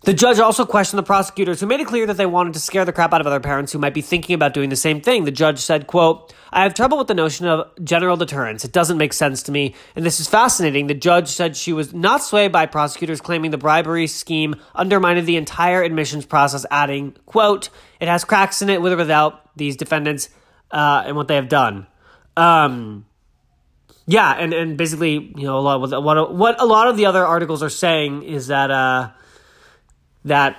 The 0.03 0.13
judge 0.13 0.37
also 0.37 0.65
questioned 0.65 0.97
the 0.97 1.03
prosecutors 1.03 1.61
who 1.61 1.65
made 1.65 1.79
it 1.79 1.87
clear 1.87 2.05
that 2.05 2.17
they 2.17 2.25
wanted 2.25 2.55
to 2.55 2.59
scare 2.59 2.83
the 2.83 2.91
crap 2.91 3.13
out 3.13 3.21
of 3.21 3.27
other 3.27 3.39
parents 3.39 3.71
who 3.71 3.79
might 3.79 3.93
be 3.93 4.01
thinking 4.01 4.33
about 4.33 4.53
doing 4.53 4.67
the 4.67 4.75
same 4.75 4.99
thing. 4.99 5.23
The 5.23 5.31
judge 5.31 5.59
said, 5.59 5.87
quote, 5.87 6.33
I 6.51 6.63
have 6.63 6.73
trouble 6.73 6.97
with 6.97 7.07
the 7.07 7.13
notion 7.13 7.47
of 7.47 7.71
general 7.81 8.17
deterrence. 8.17 8.65
It 8.65 8.73
doesn't 8.73 8.97
make 8.97 9.13
sense 9.13 9.43
to 9.43 9.53
me. 9.53 9.75
And 9.95 10.05
this 10.05 10.19
is 10.19 10.27
fascinating. 10.27 10.87
The 10.87 10.93
judge 10.93 11.29
said 11.29 11.55
she 11.55 11.71
was 11.71 11.93
not 11.93 12.21
swayed 12.21 12.51
by 12.51 12.65
prosecutors 12.65 13.21
claiming 13.21 13.51
the 13.51 13.57
bribery 13.57 14.07
scheme 14.07 14.55
undermined 14.75 15.25
the 15.25 15.37
entire 15.37 15.81
admissions 15.81 16.25
process, 16.25 16.65
adding, 16.69 17.15
quote, 17.25 17.69
it 18.01 18.09
has 18.09 18.25
cracks 18.25 18.61
in 18.61 18.69
it 18.69 18.81
with 18.81 18.91
or 18.91 18.97
without 18.97 19.55
these 19.55 19.77
defendants 19.77 20.27
uh, 20.71 21.03
and 21.05 21.15
what 21.15 21.29
they 21.29 21.35
have 21.35 21.47
done. 21.47 21.87
Um, 22.35 23.05
yeah, 24.05 24.31
and, 24.31 24.53
and 24.53 24.77
basically, 24.77 25.13
you 25.13 25.43
know, 25.43 25.57
a 25.57 25.61
lot 25.61 25.79
what 25.79 26.03
what 26.03 26.33
what 26.35 26.61
a 26.61 26.65
lot 26.65 26.87
of 26.87 26.97
the 26.97 27.05
other 27.05 27.25
articles 27.25 27.63
are 27.63 27.69
saying 27.69 28.23
is 28.23 28.47
that 28.47 28.69
uh, 28.69 29.11
that 30.25 30.57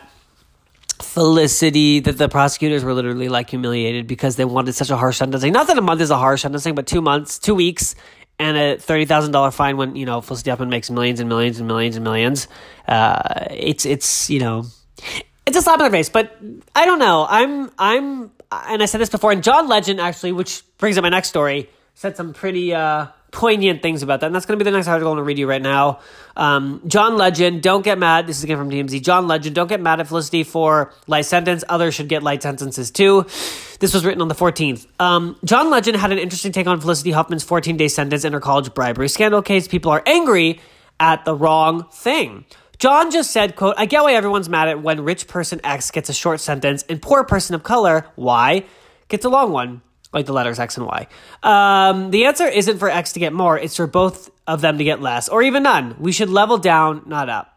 Felicity 1.02 2.00
that 2.00 2.16
the 2.18 2.28
prosecutors 2.28 2.82
were 2.84 2.94
literally 2.94 3.28
like 3.28 3.50
humiliated 3.50 4.06
because 4.06 4.36
they 4.36 4.44
wanted 4.44 4.74
such 4.74 4.90
a 4.90 4.96
harsh 4.96 5.18
sentencing. 5.18 5.52
Not 5.52 5.66
that 5.66 5.76
a 5.76 5.82
month 5.82 6.00
is 6.00 6.10
a 6.10 6.16
harsh 6.16 6.42
sentencing, 6.42 6.74
but 6.74 6.86
two 6.86 7.02
months, 7.02 7.38
two 7.38 7.54
weeks, 7.54 7.94
and 8.38 8.56
a 8.56 8.78
thirty 8.78 9.04
thousand 9.04 9.32
dollar 9.32 9.50
fine 9.50 9.76
when 9.76 9.96
you 9.96 10.06
know 10.06 10.20
Felicity 10.20 10.50
Huffman 10.50 10.70
makes 10.70 10.90
millions 10.90 11.20
and 11.20 11.28
millions 11.28 11.58
and 11.58 11.68
millions 11.68 11.96
and 11.96 12.04
millions. 12.04 12.48
Uh, 12.88 13.46
it's 13.50 13.84
it's 13.84 14.30
you 14.30 14.40
know 14.40 14.64
it's 15.46 15.56
a 15.56 15.62
slap 15.62 15.80
in 15.80 15.84
the 15.84 15.90
face. 15.90 16.08
But 16.08 16.36
I 16.74 16.84
don't 16.86 16.98
know. 16.98 17.26
I'm 17.28 17.70
I'm 17.78 18.30
and 18.50 18.82
I 18.82 18.86
said 18.86 19.00
this 19.00 19.10
before. 19.10 19.32
And 19.32 19.42
John 19.42 19.68
Legend 19.68 20.00
actually, 20.00 20.32
which 20.32 20.62
brings 20.78 20.96
up 20.96 21.02
my 21.02 21.10
next 21.10 21.28
story, 21.28 21.68
said 21.94 22.16
some 22.16 22.32
pretty. 22.32 22.72
Uh, 22.72 23.08
poignant 23.34 23.82
things 23.82 24.02
about 24.02 24.20
that. 24.20 24.26
And 24.26 24.34
that's 24.34 24.46
going 24.46 24.58
to 24.58 24.64
be 24.64 24.70
the 24.70 24.74
next 24.74 24.88
article 24.88 25.10
I'm 25.10 25.16
going 25.16 25.24
to 25.24 25.26
read 25.26 25.38
you 25.38 25.48
right 25.48 25.60
now. 25.60 25.98
Um, 26.36 26.80
John 26.86 27.16
Legend, 27.18 27.62
don't 27.62 27.84
get 27.84 27.98
mad. 27.98 28.26
This 28.26 28.38
is 28.38 28.44
again 28.44 28.56
from 28.56 28.70
TMZ. 28.70 29.02
John 29.02 29.26
Legend, 29.26 29.54
don't 29.54 29.66
get 29.66 29.80
mad 29.80 30.00
at 30.00 30.06
Felicity 30.08 30.44
for 30.44 30.92
light 31.06 31.26
sentence. 31.26 31.64
Others 31.68 31.94
should 31.94 32.08
get 32.08 32.22
light 32.22 32.42
sentences 32.42 32.90
too. 32.90 33.22
This 33.80 33.92
was 33.92 34.04
written 34.04 34.22
on 34.22 34.28
the 34.28 34.34
14th. 34.34 34.86
Um, 35.00 35.36
John 35.44 35.68
Legend 35.68 35.96
had 35.98 36.12
an 36.12 36.18
interesting 36.18 36.52
take 36.52 36.66
on 36.66 36.80
Felicity 36.80 37.10
Huffman's 37.10 37.44
14 37.44 37.76
day 37.76 37.88
sentence 37.88 38.24
in 38.24 38.32
her 38.32 38.40
college 38.40 38.72
bribery 38.72 39.08
scandal 39.08 39.42
case. 39.42 39.68
People 39.68 39.90
are 39.90 40.02
angry 40.06 40.60
at 41.00 41.24
the 41.24 41.34
wrong 41.34 41.84
thing. 41.90 42.44
John 42.78 43.10
just 43.10 43.30
said, 43.30 43.56
quote, 43.56 43.74
I 43.78 43.86
get 43.86 44.02
why 44.02 44.14
everyone's 44.14 44.48
mad 44.48 44.68
at 44.68 44.82
when 44.82 45.02
rich 45.02 45.26
person 45.26 45.60
X 45.64 45.90
gets 45.90 46.08
a 46.08 46.14
short 46.14 46.40
sentence 46.40 46.84
and 46.88 47.00
poor 47.02 47.24
person 47.24 47.54
of 47.54 47.62
color, 47.62 48.06
Y, 48.16 48.64
gets 49.08 49.24
a 49.24 49.28
long 49.28 49.52
one 49.52 49.82
like 50.14 50.26
the 50.26 50.32
letters 50.32 50.58
X 50.58 50.78
and 50.78 50.86
Y. 50.86 51.06
Um, 51.42 52.10
the 52.10 52.24
answer 52.24 52.46
isn't 52.46 52.78
for 52.78 52.88
X 52.88 53.12
to 53.12 53.20
get 53.20 53.32
more, 53.32 53.58
it's 53.58 53.76
for 53.76 53.86
both 53.86 54.30
of 54.46 54.60
them 54.60 54.78
to 54.78 54.84
get 54.84 55.02
less 55.02 55.28
or 55.28 55.42
even 55.42 55.64
none. 55.64 55.96
We 55.98 56.12
should 56.12 56.30
level 56.30 56.56
down, 56.56 57.02
not 57.06 57.28
up. 57.28 57.50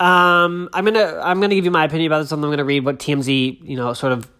Um, 0.00 0.68
I'm 0.72 0.84
gonna 0.84 1.20
I'm 1.22 1.40
gonna 1.40 1.54
give 1.54 1.64
you 1.64 1.70
my 1.70 1.84
opinion 1.84 2.10
about 2.10 2.20
this. 2.20 2.32
And 2.32 2.44
I'm 2.44 2.50
gonna 2.50 2.64
read 2.64 2.84
what 2.84 2.98
TMZ, 2.98 3.60
you 3.62 3.76
know, 3.76 3.92
sort 3.92 4.12
of 4.12 4.30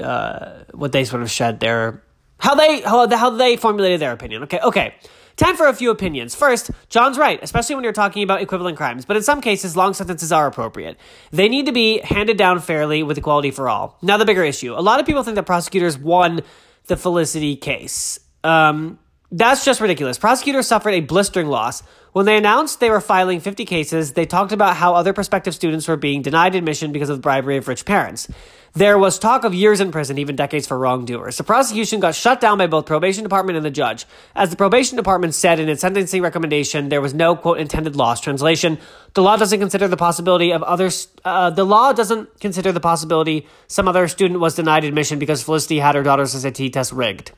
uh, 0.00 0.64
what 0.72 0.92
they 0.92 1.04
sort 1.04 1.22
of 1.22 1.30
shed 1.30 1.60
their 1.60 2.02
how 2.38 2.54
they 2.54 2.80
how, 2.82 3.08
how 3.16 3.30
they 3.30 3.56
formulated 3.56 4.00
their 4.00 4.12
opinion. 4.12 4.44
Okay, 4.44 4.60
okay. 4.60 4.94
Time 5.36 5.56
for 5.56 5.66
a 5.66 5.72
few 5.72 5.90
opinions. 5.90 6.34
First, 6.34 6.70
John's 6.90 7.16
right, 7.16 7.38
especially 7.42 7.74
when 7.74 7.84
you're 7.84 7.92
talking 7.94 8.22
about 8.22 8.42
equivalent 8.42 8.76
crimes, 8.76 9.06
but 9.06 9.16
in 9.16 9.22
some 9.22 9.40
cases, 9.40 9.76
long 9.76 9.94
sentences 9.94 10.30
are 10.30 10.46
appropriate. 10.46 10.98
They 11.30 11.48
need 11.48 11.66
to 11.66 11.72
be 11.72 12.00
handed 12.00 12.36
down 12.36 12.60
fairly 12.60 13.02
with 13.02 13.16
equality 13.16 13.50
for 13.50 13.68
all. 13.68 13.96
Now, 14.02 14.18
the 14.18 14.26
bigger 14.26 14.44
issue. 14.44 14.74
A 14.74 14.82
lot 14.82 15.00
of 15.00 15.06
people 15.06 15.22
think 15.22 15.36
that 15.36 15.46
prosecutors 15.46 15.96
won 15.96 16.42
the 16.86 16.96
Felicity 16.96 17.56
case. 17.56 18.18
Um, 18.44 18.98
that's 19.32 19.64
just 19.64 19.80
ridiculous. 19.80 20.18
Prosecutors 20.18 20.66
suffered 20.66 20.90
a 20.90 21.00
blistering 21.00 21.46
loss. 21.46 21.82
When 22.12 22.26
they 22.26 22.36
announced 22.36 22.80
they 22.80 22.90
were 22.90 23.00
filing 23.00 23.40
50 23.40 23.64
cases, 23.64 24.12
they 24.12 24.26
talked 24.26 24.52
about 24.52 24.76
how 24.76 24.94
other 24.94 25.14
prospective 25.14 25.54
students 25.54 25.88
were 25.88 25.96
being 25.96 26.20
denied 26.20 26.54
admission 26.54 26.92
because 26.92 27.08
of 27.08 27.16
the 27.16 27.22
bribery 27.22 27.56
of 27.56 27.66
rich 27.66 27.86
parents. 27.86 28.28
There 28.74 28.98
was 28.98 29.18
talk 29.18 29.44
of 29.44 29.54
years 29.54 29.80
in 29.80 29.90
prison, 29.90 30.18
even 30.18 30.36
decades 30.36 30.66
for 30.66 30.78
wrongdoers. 30.78 31.38
The 31.38 31.44
prosecution 31.44 32.00
got 32.00 32.14
shut 32.14 32.42
down 32.42 32.58
by 32.58 32.66
both 32.66 32.84
probation 32.84 33.22
department 33.22 33.56
and 33.56 33.64
the 33.64 33.70
judge. 33.70 34.04
As 34.34 34.50
the 34.50 34.56
probation 34.56 34.96
department 34.96 35.34
said 35.34 35.58
in 35.58 35.70
its 35.70 35.80
sentencing 35.80 36.20
recommendation, 36.20 36.90
there 36.90 37.00
was 37.00 37.14
no 37.14 37.34
quote 37.34 37.58
intended 37.58 37.96
loss. 37.96 38.20
Translation: 38.20 38.78
The 39.14 39.22
law 39.22 39.36
doesn't 39.36 39.60
consider 39.60 39.88
the 39.88 39.96
possibility 39.96 40.52
of 40.52 40.62
others. 40.62 41.08
Uh, 41.24 41.48
the 41.48 41.64
law 41.64 41.92
doesn't 41.92 42.40
consider 42.40 42.72
the 42.72 42.80
possibility 42.80 43.46
some 43.66 43.88
other 43.88 44.08
student 44.08 44.40
was 44.40 44.54
denied 44.54 44.84
admission 44.84 45.18
because 45.18 45.42
Felicity 45.42 45.78
had 45.78 45.94
her 45.94 46.02
daughter's 46.02 46.32
SAT 46.32 46.72
test 46.72 46.92
rigged. 46.92 47.32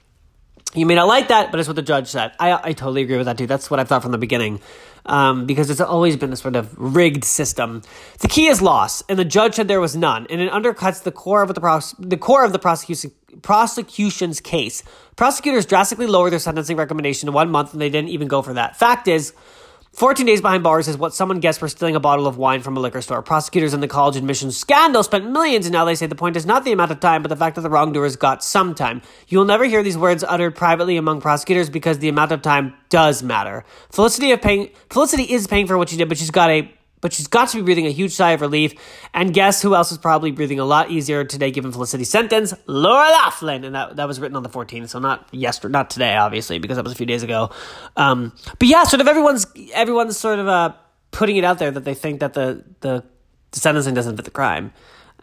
You 0.74 0.86
may 0.86 0.96
not 0.96 1.06
like 1.06 1.28
that, 1.28 1.50
but 1.50 1.60
it's 1.60 1.68
what 1.68 1.76
the 1.76 1.82
judge 1.82 2.08
said. 2.08 2.32
I, 2.40 2.70
I 2.70 2.72
totally 2.72 3.02
agree 3.02 3.16
with 3.16 3.26
that 3.26 3.38
too. 3.38 3.46
That's 3.46 3.70
what 3.70 3.78
I've 3.78 3.88
thought 3.88 4.02
from 4.02 4.12
the 4.12 4.18
beginning. 4.18 4.60
Um, 5.06 5.44
because 5.44 5.68
it's 5.68 5.82
always 5.82 6.16
been 6.16 6.32
a 6.32 6.36
sort 6.36 6.56
of 6.56 6.74
rigged 6.78 7.24
system. 7.24 7.82
The 8.20 8.28
key 8.28 8.46
is 8.46 8.62
loss, 8.62 9.02
and 9.08 9.18
the 9.18 9.24
judge 9.24 9.54
said 9.54 9.68
there 9.68 9.80
was 9.80 9.94
none, 9.94 10.26
and 10.30 10.40
it 10.40 10.50
undercuts 10.50 11.02
the 11.02 11.12
core 11.12 11.42
of 11.42 11.54
the 11.54 11.60
pros- 11.60 11.94
the 11.98 12.16
core 12.16 12.42
of 12.42 12.52
the 12.52 12.58
prosecution 12.58 13.12
prosecution's 13.42 14.40
case. 14.40 14.82
Prosecutors 15.16 15.66
drastically 15.66 16.06
lowered 16.06 16.32
their 16.32 16.38
sentencing 16.38 16.78
recommendation 16.78 17.26
to 17.26 17.32
one 17.32 17.50
month, 17.50 17.74
and 17.74 17.82
they 17.82 17.90
didn't 17.90 18.08
even 18.08 18.28
go 18.28 18.40
for 18.40 18.54
that. 18.54 18.76
Fact 18.76 19.06
is, 19.06 19.34
14 19.94 20.26
days 20.26 20.40
behind 20.40 20.64
bars 20.64 20.88
is 20.88 20.98
what 20.98 21.14
someone 21.14 21.38
gets 21.38 21.56
for 21.56 21.68
stealing 21.68 21.94
a 21.94 22.00
bottle 22.00 22.26
of 22.26 22.36
wine 22.36 22.62
from 22.62 22.76
a 22.76 22.80
liquor 22.80 23.00
store. 23.00 23.22
Prosecutors 23.22 23.74
in 23.74 23.78
the 23.78 23.86
college 23.86 24.16
admissions 24.16 24.56
scandal 24.56 25.04
spent 25.04 25.30
millions, 25.30 25.66
and 25.66 25.72
now 25.72 25.84
they 25.84 25.94
say 25.94 26.06
the 26.06 26.16
point 26.16 26.36
is 26.36 26.44
not 26.44 26.64
the 26.64 26.72
amount 26.72 26.90
of 26.90 26.98
time, 26.98 27.22
but 27.22 27.28
the 27.28 27.36
fact 27.36 27.54
that 27.54 27.62
the 27.62 27.70
wrongdoers 27.70 28.16
got 28.16 28.42
some 28.42 28.74
time. 28.74 29.02
You 29.28 29.38
will 29.38 29.44
never 29.44 29.64
hear 29.64 29.84
these 29.84 29.96
words 29.96 30.24
uttered 30.24 30.56
privately 30.56 30.96
among 30.96 31.20
prosecutors 31.20 31.70
because 31.70 32.00
the 32.00 32.08
amount 32.08 32.32
of 32.32 32.42
time 32.42 32.74
does 32.88 33.22
matter. 33.22 33.64
Felicity 33.90 34.32
of 34.32 34.42
paying 34.42 34.70
Felicity 34.90 35.32
is 35.32 35.46
paying 35.46 35.68
for 35.68 35.78
what 35.78 35.88
she 35.88 35.96
did, 35.96 36.08
but 36.08 36.18
she's 36.18 36.32
got 36.32 36.50
a 36.50 36.68
but 37.04 37.12
she's 37.12 37.26
got 37.26 37.50
to 37.50 37.58
be 37.58 37.62
breathing 37.62 37.86
a 37.86 37.90
huge 37.90 38.12
sigh 38.12 38.30
of 38.30 38.40
relief. 38.40 38.72
And 39.12 39.34
guess 39.34 39.60
who 39.60 39.74
else 39.74 39.92
is 39.92 39.98
probably 39.98 40.30
breathing 40.30 40.58
a 40.58 40.64
lot 40.64 40.90
easier 40.90 41.22
today 41.22 41.50
given 41.50 41.70
Felicity's 41.70 42.08
sentence? 42.08 42.54
Laura 42.66 43.10
Loughlin. 43.10 43.62
And 43.64 43.74
that, 43.74 43.96
that 43.96 44.08
was 44.08 44.18
written 44.18 44.36
on 44.38 44.42
the 44.42 44.48
14th, 44.48 44.88
so 44.88 44.98
not 45.00 45.28
yesterday, 45.30 45.70
not 45.70 45.90
today, 45.90 46.16
obviously, 46.16 46.58
because 46.58 46.78
that 46.78 46.82
was 46.82 46.94
a 46.94 46.96
few 46.96 47.04
days 47.04 47.22
ago. 47.22 47.50
Um, 47.98 48.32
but 48.58 48.68
yeah, 48.68 48.84
sort 48.84 49.02
of 49.02 49.06
everyone's, 49.06 49.46
everyone's 49.74 50.16
sort 50.16 50.38
of, 50.38 50.48
uh, 50.48 50.72
putting 51.10 51.36
it 51.36 51.44
out 51.44 51.58
there 51.58 51.70
that 51.70 51.84
they 51.84 51.92
think 51.92 52.20
that 52.20 52.32
the, 52.32 52.64
the, 52.80 53.04
sentencing 53.52 53.92
doesn't 53.92 54.16
fit 54.16 54.24
the 54.24 54.30
crime. 54.30 54.72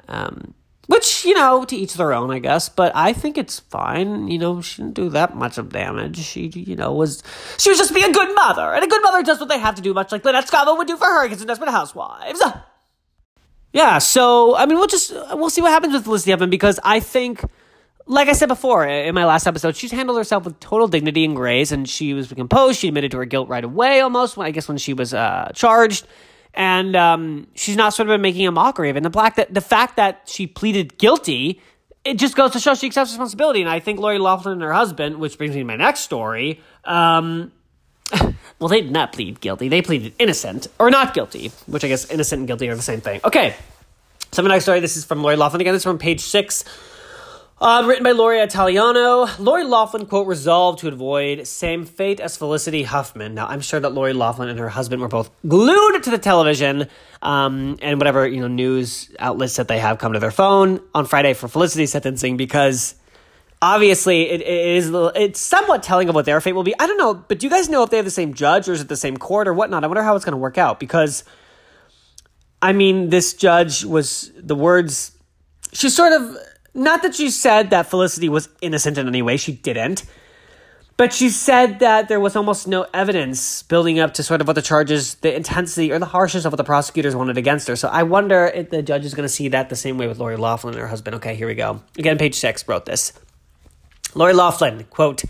Um, 0.08 0.54
which, 0.88 1.26
you 1.26 1.34
know, 1.34 1.64
to 1.66 1.76
each 1.76 1.94
their 1.94 2.14
own, 2.14 2.32
I 2.32 2.40
guess. 2.40 2.70
But 2.70 2.92
I 2.96 3.14
think 3.14 3.38
it's 3.38 3.60
fine. 3.60 4.28
You 4.28 4.38
know, 4.38 4.62
she 4.62 4.82
didn't 4.82 4.96
do 4.96 5.10
that 5.10 5.36
much 5.36 5.58
of 5.58 5.70
damage. 5.70 6.18
She, 6.18 6.48
you 6.48 6.76
know, 6.76 6.94
was 6.94 7.24
she 7.58 7.70
was 7.70 7.78
just 7.78 7.94
being 7.94 8.10
a 8.10 8.14
good 8.14 8.34
mother. 8.36 8.74
And 8.74 8.84
a 8.84 8.88
good 8.88 9.02
mother 9.04 9.24
does 9.24 9.40
what 9.40 9.50
they 9.50 9.60
have 9.60 9.76
to 9.76 9.82
do, 9.82 9.94
much 9.94 10.12
like 10.12 10.26
Lynette 10.26 10.48
Scavo 10.48 10.78
would 10.78 10.88
do 10.88 10.98
for 10.98 11.06
her 11.06 11.26
against 11.26 11.48
Desperate 11.48 11.72
Housewives. 11.72 12.42
Yeah, 13.74 14.00
so, 14.00 14.56
I 14.58 14.66
mean, 14.66 14.78
we'll 14.78 14.88
just, 14.88 15.14
we'll 15.32 15.50
see 15.50 15.62
what 15.62 15.72
happens 15.72 15.94
with 15.94 16.04
Felicity 16.04 16.32
Huffman 16.32 16.50
because 16.50 16.78
I 16.84 17.00
think, 17.00 17.42
like 18.06 18.28
I 18.28 18.34
said 18.34 18.48
before 18.48 18.86
in 18.86 19.16
my 19.16 19.24
last 19.24 19.48
episode, 19.48 19.78
she's 19.78 19.94
handled 19.94 20.18
herself 20.18 20.44
with 20.44 20.60
total 20.60 20.90
dignity 20.90 21.24
and 21.24 21.38
grace, 21.38 21.72
and 21.72 21.88
she 21.88 22.14
was 22.14 22.34
composed. 22.34 22.80
She 22.80 22.90
admitted 22.90 23.12
to 23.12 23.18
her 23.18 23.26
guilt 23.26 23.48
right 23.48 23.64
away, 23.64 24.02
almost, 24.02 24.38
I 24.38 24.52
guess, 24.52 24.68
when 24.68 24.78
she 24.78 24.94
was 24.94 25.14
uh, 25.14 25.52
charged 25.56 26.06
and 26.54 26.96
um, 26.96 27.48
she's 27.56 27.76
not 27.76 27.94
sort 27.94 28.10
of 28.10 28.14
been 28.14 28.22
making 28.22 28.46
a 28.48 28.52
mockery 28.52 28.90
of 28.90 28.96
it. 28.96 29.00
And 29.00 29.06
the 29.06 29.10
black 29.10 29.36
that 29.36 29.54
the 29.54 29.62
fact 29.62 29.96
that 29.96 30.24
she 30.26 30.48
pleaded 30.48 30.98
guilty, 30.98 31.62
it 32.04 32.16
just 32.16 32.36
goes 32.36 32.52
to 32.52 32.60
show 32.60 32.74
she 32.74 32.88
accepts 32.88 33.12
responsibility. 33.12 33.62
And 33.62 33.70
I 33.70 33.80
think 33.80 34.00
Lori 34.00 34.18
Loughlin 34.18 34.54
and 34.54 34.62
her 34.62 34.74
husband, 34.74 35.18
which 35.18 35.38
brings 35.38 35.56
me 35.56 35.62
to 35.62 35.66
my 35.66 35.78
next 35.78 36.02
story, 36.02 36.62
um, 36.86 37.52
well, 38.60 38.68
they 38.68 38.82
did 38.82 38.92
not 38.92 39.14
plead 39.14 39.40
guilty. 39.40 39.70
They 39.70 39.82
pleaded 39.82 40.14
innocent 40.20 40.68
or 40.80 40.90
not 40.90 41.14
guilty, 41.14 41.52
which 41.68 41.84
I 41.84 41.88
guess 41.88 42.10
innocent 42.10 42.40
and 42.40 42.48
guilty 42.48 42.68
are 42.70 42.76
the 42.76 42.82
same 42.82 43.02
thing. 43.02 43.22
Okay, 43.24 43.56
so 44.32 44.42
my 44.42 44.50
next 44.50 44.66
story. 44.66 44.80
This 44.80 44.98
is 44.98 45.06
from 45.06 45.22
Lori 45.22 45.36
Loughlin 45.36 45.62
again. 45.62 45.74
This 45.74 45.82
is 45.82 45.86
from 45.86 45.98
page 45.98 46.22
six 46.22 46.66
um, 47.62 47.86
written 47.88 48.04
by 48.04 48.12
Lori 48.12 48.40
Italiano. 48.40 49.28
Lori 49.38 49.64
Loughlin, 49.64 50.08
quote, 50.08 50.28
resolved 50.28 50.80
to 50.80 50.88
avoid 50.88 51.48
same 51.48 51.86
fate 51.86 52.20
as 52.20 52.36
Felicity 52.36 52.82
Huffman. 52.82 53.36
Now, 53.36 53.46
I'm 53.46 53.62
sure 53.62 53.80
that 53.80 53.92
Lori 53.92 54.14
Loughlin 54.14 54.50
and 54.50 54.58
her 54.58 54.68
husband 54.70 55.00
were 55.00 55.08
both 55.08 55.30
glued 55.48 56.02
to 56.02 56.10
the 56.10 56.18
television 56.18 56.88
um, 57.22 57.78
and 57.84 58.00
whatever, 58.00 58.28
you 58.28 58.42
know, 58.42 58.48
news 58.48 59.12
outlets 59.20 59.58
that 59.58 59.68
they 59.68 59.78
have 59.78 60.00
come 60.00 60.14
to 60.14 60.20
their 60.20 60.32
phone 60.32 60.82
on 60.96 61.06
Friday 61.06 61.36
for 61.36 61.48
Felicity 61.48 61.86
sentencing 61.86 62.36
because 62.36 62.96
obviously 63.62 64.28
it, 64.32 64.42
it 64.42 64.48
is 64.48 64.92
it's 65.16 65.40
somewhat 65.40 65.84
telling 65.84 66.10
of 66.10 66.16
what 66.16 66.26
their 66.26 66.42
fate 66.42 66.54
will 66.54 66.64
be. 66.64 66.74
I 66.80 66.88
don't 66.88 66.98
know, 66.98 67.14
but 67.14 67.38
do 67.38 67.46
you 67.46 67.52
guys 67.52 67.70
know 67.70 67.84
if 67.84 67.92
they 67.92 67.98
have 67.98 68.06
the 68.06 68.12
same 68.12 68.34
judge 68.34 68.68
or 68.68 68.74
is 68.74 68.82
it 68.82 68.88
the 68.88 68.98
same 68.98 69.18
court 69.18 69.48
or 69.48 69.54
whatnot? 69.54 69.84
I 69.84 69.88
wonder 69.88 70.02
how 70.02 70.16
it's 70.16 70.26
going 70.26 70.34
to 70.34 70.38
work 70.38 70.58
out 70.58 70.80
because, 70.80 71.24
I 72.60 72.74
mean, 72.74 73.12
this 73.12 73.36
judge 73.36 73.86
was 73.86 74.32
the 74.36 74.56
words, 74.56 75.12
she's 75.74 75.96
sort 75.96 76.14
of 76.14 76.38
not 76.74 77.02
that 77.04 77.16
she 77.16 77.30
said 77.30 77.70
that 77.70 77.88
Felicity 77.88 78.30
was 78.30 78.50
innocent 78.62 78.98
in 78.98 79.08
any 79.08 79.22
way, 79.22 79.38
she 79.38 79.54
didn't. 79.54 80.04
But 80.98 81.14
she 81.14 81.30
said 81.30 81.80
that 81.80 82.10
there 82.10 82.20
was 82.20 82.36
almost 82.36 82.68
no 82.68 82.86
evidence 82.94 83.64
building 83.64 84.00
up 84.00 84.14
to 84.16 84.24
sort 84.24 84.40
of 84.40 84.46
what 84.46 84.54
the 84.54 84.62
charges, 84.62 85.16
the 85.16 85.36
intensity 85.36 85.92
or 85.92 85.98
the 85.98 86.06
harshness 86.06 86.46
of 86.46 86.52
what 86.52 86.58
the 86.58 86.64
prosecutors 86.64 87.16
wanted 87.16 87.40
against 87.40 87.68
her. 87.70 87.76
So 87.76 87.88
I 87.88 88.04
wonder 88.04 88.46
if 88.46 88.70
the 88.70 88.84
judge 88.84 89.04
is 89.04 89.16
going 89.16 89.26
to 89.26 89.34
see 89.34 89.48
that 89.48 89.70
the 89.70 89.76
same 89.76 89.98
way 89.98 90.08
with 90.08 90.20
Lori 90.20 90.38
Loughlin 90.38 90.76
and 90.76 90.82
her 90.82 90.88
husband. 90.88 91.16
Okay, 91.16 91.34
here 91.34 91.48
we 91.48 91.56
go. 91.56 91.82
Again, 91.98 92.20
page 92.20 92.36
six 92.36 92.68
wrote 92.68 92.86
this. 92.86 93.14
Lori 94.14 94.34
Loughlin, 94.34 94.84
quote, 94.92 95.24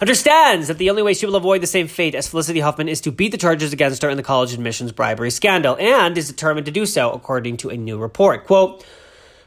understands 0.00 0.68
that 0.68 0.78
the 0.78 0.88
only 0.88 1.02
way 1.02 1.12
she 1.12 1.26
will 1.26 1.36
avoid 1.36 1.60
the 1.60 1.66
same 1.66 1.86
fate 1.86 2.14
as 2.14 2.26
Felicity 2.26 2.60
Huffman 2.60 2.88
is 2.88 3.02
to 3.02 3.12
beat 3.12 3.32
the 3.32 3.36
charges 3.36 3.74
against 3.74 4.00
her 4.00 4.08
in 4.08 4.16
the 4.16 4.22
college 4.22 4.54
admissions 4.54 4.92
bribery 4.92 5.30
scandal, 5.30 5.76
and 5.78 6.16
is 6.16 6.28
determined 6.28 6.64
to 6.64 6.72
do 6.72 6.86
so, 6.86 7.10
according 7.10 7.58
to 7.58 7.68
a 7.68 7.76
new 7.76 7.98
report. 7.98 8.46
Quote, 8.46 8.86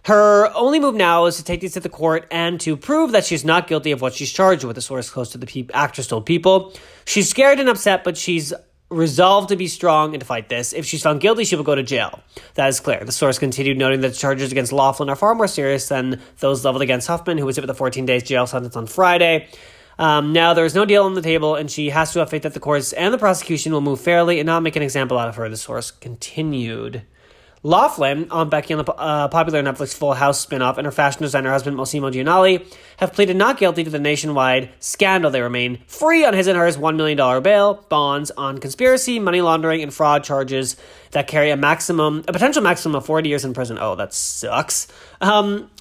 her 0.05 0.51
only 0.55 0.79
move 0.79 0.95
now 0.95 1.25
is 1.25 1.37
to 1.37 1.43
take 1.43 1.61
these 1.61 1.73
to 1.73 1.79
the 1.79 1.89
court 1.89 2.27
and 2.29 2.59
to 2.61 2.75
prove 2.75 3.11
that 3.11 3.25
she's 3.25 3.45
not 3.45 3.67
guilty 3.67 3.91
of 3.91 4.01
what 4.01 4.13
she's 4.13 4.31
charged 4.31 4.63
with, 4.63 4.77
a 4.77 4.81
source 4.81 5.09
close 5.09 5.29
to 5.31 5.37
the 5.37 5.45
pe- 5.45 5.73
actress 5.73 6.07
told 6.07 6.25
People. 6.25 6.73
She's 7.05 7.29
scared 7.29 7.59
and 7.59 7.69
upset, 7.69 8.03
but 8.03 8.17
she's 8.17 8.53
resolved 8.89 9.49
to 9.49 9.55
be 9.55 9.67
strong 9.67 10.13
and 10.13 10.19
to 10.19 10.25
fight 10.25 10.49
this. 10.49 10.73
If 10.73 10.85
she's 10.85 11.01
found 11.01 11.21
guilty, 11.21 11.45
she 11.45 11.55
will 11.55 11.63
go 11.63 11.75
to 11.75 11.83
jail. 11.83 12.21
That 12.55 12.67
is 12.67 12.79
clear. 12.79 13.03
The 13.03 13.11
source 13.11 13.39
continued 13.39 13.77
noting 13.77 14.01
that 14.01 14.09
the 14.09 14.15
charges 14.15 14.51
against 14.51 14.71
Loughlin 14.71 15.09
are 15.09 15.15
far 15.15 15.35
more 15.35 15.47
serious 15.47 15.87
than 15.87 16.21
those 16.39 16.63
leveled 16.63 16.81
against 16.81 17.07
Huffman, 17.07 17.37
who 17.37 17.45
was 17.45 17.55
hit 17.55 17.61
with 17.61 17.69
a 17.69 17.73
14 17.73 18.05
days 18.05 18.23
jail 18.23 18.45
sentence 18.45 18.75
on 18.75 18.87
Friday. 18.87 19.47
Um, 19.97 20.33
now, 20.33 20.53
there 20.53 20.65
is 20.65 20.75
no 20.75 20.85
deal 20.85 21.03
on 21.03 21.13
the 21.13 21.21
table, 21.21 21.55
and 21.55 21.69
she 21.69 21.89
has 21.91 22.13
to 22.13 22.19
have 22.19 22.29
faith 22.29 22.43
that 22.43 22.53
the 22.53 22.59
courts 22.59 22.93
and 22.93 23.13
the 23.13 23.17
prosecution 23.17 23.71
will 23.71 23.81
move 23.81 24.01
fairly 24.01 24.39
and 24.39 24.47
not 24.47 24.63
make 24.63 24.75
an 24.75 24.81
example 24.81 25.17
out 25.17 25.29
of 25.29 25.35
her, 25.35 25.47
the 25.49 25.57
source 25.57 25.91
continued. 25.91 27.03
Loughlin, 27.65 28.29
on 28.29 28.49
Becky 28.49 28.73
on 28.73 28.83
the 28.83 28.91
uh, 28.91 29.29
popular 29.29 29.63
Netflix 29.63 29.95
Full 29.95 30.13
House 30.13 30.45
spinoff, 30.45 30.77
and 30.77 30.85
her 30.85 30.91
fashion 30.91 31.21
designer 31.21 31.49
husband 31.49 31.77
Mossimo 31.77 32.11
Giannulli 32.11 32.65
have 32.97 33.13
pleaded 33.13 33.37
not 33.37 33.57
guilty 33.57 33.85
to 33.85 33.89
the 33.89 33.99
nationwide 33.99 34.69
scandal. 34.81 35.31
They 35.31 35.41
remain 35.41 35.81
free 35.87 36.25
on 36.25 36.33
his 36.33 36.47
and 36.47 36.57
hers 36.57 36.75
$1 36.75 36.97
million 36.97 37.41
bail 37.41 37.75
bonds 37.87 38.31
on 38.31 38.57
conspiracy, 38.57 39.17
money 39.17 39.39
laundering, 39.39 39.81
and 39.81 39.93
fraud 39.93 40.25
charges 40.25 40.75
that 41.11 41.27
carry 41.27 41.51
a 41.51 41.57
maximum, 41.57 42.25
a 42.27 42.33
potential 42.33 42.61
maximum 42.61 42.95
of 42.95 43.05
40 43.05 43.29
years 43.29 43.45
in 43.45 43.53
prison. 43.53 43.77
Oh, 43.79 43.95
that 43.95 44.13
sucks. 44.13 44.89
Um, 45.21 45.71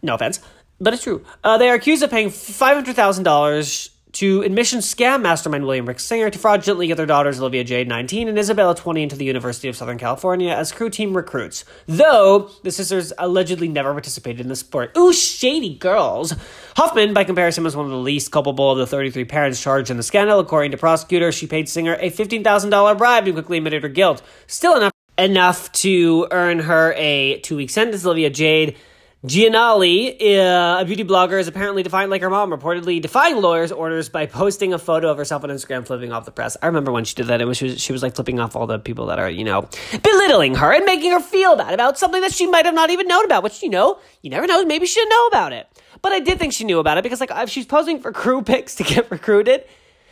no 0.00 0.14
offense, 0.14 0.38
but 0.80 0.94
it's 0.94 1.02
true. 1.02 1.24
Uh, 1.42 1.58
they 1.58 1.68
are 1.68 1.74
accused 1.74 2.04
of 2.04 2.10
paying 2.10 2.28
$500,000 2.28 3.88
to 4.12 4.42
admission 4.42 4.80
scam 4.80 5.22
mastermind 5.22 5.64
William 5.64 5.86
Rick 5.86 6.00
Singer 6.00 6.30
to 6.30 6.38
fraudulently 6.38 6.86
get 6.86 6.96
their 6.96 7.06
daughters 7.06 7.40
Olivia 7.40 7.64
Jade, 7.64 7.88
19, 7.88 8.28
and 8.28 8.38
Isabella, 8.38 8.74
20, 8.74 9.02
into 9.02 9.16
the 9.16 9.24
University 9.24 9.68
of 9.68 9.76
Southern 9.76 9.98
California 9.98 10.52
as 10.52 10.70
crew 10.70 10.90
team 10.90 11.16
recruits. 11.16 11.64
Though 11.86 12.50
the 12.62 12.70
sisters 12.70 13.12
allegedly 13.18 13.68
never 13.68 13.92
participated 13.92 14.40
in 14.40 14.48
the 14.48 14.56
sport. 14.56 14.96
Ooh, 14.96 15.12
shady 15.12 15.74
girls. 15.74 16.34
Huffman, 16.76 17.14
by 17.14 17.24
comparison, 17.24 17.64
was 17.64 17.74
one 17.74 17.86
of 17.86 17.90
the 17.90 17.96
least 17.96 18.30
culpable 18.30 18.70
of 18.70 18.78
the 18.78 18.86
33 18.86 19.24
parents 19.24 19.62
charged 19.62 19.90
in 19.90 19.96
the 19.96 20.02
scandal. 20.02 20.38
According 20.38 20.72
to 20.72 20.76
prosecutors, 20.76 21.34
she 21.34 21.46
paid 21.46 21.68
Singer 21.68 21.96
a 22.00 22.10
$15,000 22.10 22.98
bribe 22.98 23.24
and 23.24 23.34
quickly 23.34 23.58
admitted 23.58 23.82
her 23.82 23.88
guilt. 23.88 24.22
Still 24.46 24.76
enough 24.76 24.92
enough 25.18 25.70
to 25.72 26.26
earn 26.30 26.60
her 26.60 26.94
a 26.96 27.38
two 27.40 27.56
week 27.56 27.70
sentence. 27.70 28.04
Olivia 28.04 28.30
Jade 28.30 28.76
Giannulli, 29.24 30.20
uh, 30.20 30.80
a 30.80 30.84
beauty 30.84 31.04
blogger, 31.04 31.38
is 31.38 31.46
apparently 31.46 31.84
defiant 31.84 32.10
like 32.10 32.22
her 32.22 32.30
mom, 32.30 32.50
reportedly 32.50 33.00
defying 33.00 33.36
lawyers' 33.36 33.70
orders 33.70 34.08
by 34.08 34.26
posting 34.26 34.74
a 34.74 34.80
photo 34.80 35.12
of 35.12 35.16
herself 35.16 35.44
on 35.44 35.50
Instagram 35.50 35.86
flipping 35.86 36.10
off 36.10 36.24
the 36.24 36.32
press. 36.32 36.56
I 36.60 36.66
remember 36.66 36.90
when 36.90 37.04
she 37.04 37.14
did 37.14 37.28
that. 37.28 37.40
Was 37.46 37.56
she, 37.56 37.66
was 37.66 37.80
she 37.80 37.92
was 37.92 38.02
like 38.02 38.16
flipping 38.16 38.40
off 38.40 38.56
all 38.56 38.66
the 38.66 38.80
people 38.80 39.06
that 39.06 39.20
are 39.20 39.30
you 39.30 39.44
know 39.44 39.68
belittling 40.02 40.56
her 40.56 40.72
and 40.72 40.84
making 40.84 41.12
her 41.12 41.20
feel 41.20 41.54
bad 41.54 41.72
about 41.72 41.98
something 41.98 42.20
that 42.20 42.32
she 42.32 42.48
might 42.48 42.64
have 42.64 42.74
not 42.74 42.90
even 42.90 43.06
known 43.06 43.24
about. 43.24 43.44
Which 43.44 43.62
you 43.62 43.68
know, 43.68 44.00
you 44.22 44.30
never 44.30 44.48
know. 44.48 44.64
Maybe 44.64 44.86
she 44.86 44.98
didn't 44.98 45.10
know 45.10 45.26
about 45.28 45.52
it, 45.52 45.68
but 46.02 46.10
I 46.10 46.18
did 46.18 46.40
think 46.40 46.52
she 46.52 46.64
knew 46.64 46.80
about 46.80 46.98
it 46.98 47.04
because 47.04 47.20
like 47.20 47.46
she's 47.46 47.66
posing 47.66 48.00
for 48.00 48.10
crew 48.10 48.42
pics 48.42 48.74
to 48.74 48.82
get 48.82 49.08
recruited, 49.08 49.64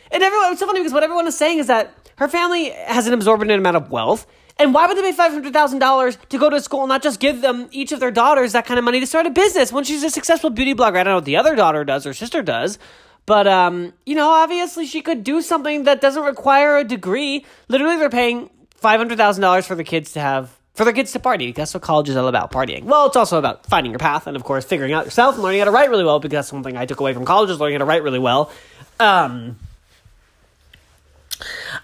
and 0.09 0.23
everyone. 0.23 0.53
It's 0.53 0.61
so 0.61 0.67
funny 0.67 0.79
because 0.79 0.93
what 0.93 1.03
everyone 1.03 1.27
is 1.27 1.37
saying 1.37 1.59
is 1.59 1.67
that 1.67 1.93
her 2.15 2.29
family 2.29 2.69
has 2.69 3.07
an 3.07 3.13
absorbent 3.13 3.51
amount 3.51 3.75
of 3.75 3.91
wealth 3.91 4.25
and 4.61 4.75
why 4.75 4.85
would 4.85 4.95
they 4.95 5.01
pay 5.01 5.17
$500,000 5.17 6.29
to 6.29 6.37
go 6.37 6.49
to 6.49 6.61
school 6.61 6.81
and 6.81 6.89
not 6.89 7.01
just 7.01 7.19
give 7.19 7.41
them, 7.41 7.67
each 7.71 7.91
of 7.91 7.99
their 7.99 8.11
daughters, 8.11 8.53
that 8.53 8.65
kind 8.65 8.77
of 8.77 8.85
money 8.85 8.99
to 8.99 9.07
start 9.07 9.25
a 9.25 9.31
business 9.31 9.71
when 9.71 9.83
she's 9.83 10.03
a 10.03 10.09
successful 10.09 10.51
beauty 10.51 10.75
blogger? 10.75 10.97
I 10.97 11.03
don't 11.03 11.05
know 11.05 11.15
what 11.15 11.25
the 11.25 11.37
other 11.37 11.55
daughter 11.55 11.83
does 11.83 12.05
or 12.05 12.13
sister 12.13 12.43
does. 12.43 12.77
But, 13.25 13.47
um, 13.47 13.93
you 14.05 14.15
know, 14.15 14.29
obviously 14.29 14.85
she 14.85 15.01
could 15.01 15.23
do 15.23 15.41
something 15.41 15.85
that 15.85 15.99
doesn't 15.99 16.23
require 16.23 16.77
a 16.77 16.83
degree. 16.83 17.45
Literally, 17.69 17.97
they're 17.97 18.09
paying 18.09 18.49
$500,000 18.81 19.63
for 19.65 19.75
the 19.75 19.83
kids 19.83 20.13
to 20.13 20.19
have, 20.19 20.55
for 20.73 20.85
their 20.85 20.93
kids 20.93 21.11
to 21.13 21.19
party. 21.19 21.51
That's 21.51 21.73
what 21.73 21.81
college 21.81 22.09
is 22.09 22.15
all 22.15 22.27
about, 22.27 22.51
partying. 22.51 22.83
Well, 22.83 23.07
it's 23.07 23.15
also 23.15 23.37
about 23.37 23.65
finding 23.65 23.91
your 23.91 23.99
path 23.99 24.27
and, 24.27 24.35
of 24.35 24.43
course, 24.43 24.65
figuring 24.65 24.93
out 24.93 25.05
yourself 25.05 25.35
and 25.35 25.43
learning 25.43 25.59
how 25.59 25.65
to 25.65 25.71
write 25.71 25.89
really 25.89 26.03
well 26.03 26.19
because 26.19 26.35
that's 26.35 26.53
one 26.53 26.63
thing 26.63 26.77
I 26.77 26.85
took 26.85 26.99
away 26.99 27.13
from 27.13 27.25
college 27.25 27.49
is 27.49 27.59
learning 27.59 27.75
how 27.75 27.79
to 27.79 27.85
write 27.85 28.03
really 28.03 28.19
well. 28.19 28.51
Um, 28.99 29.57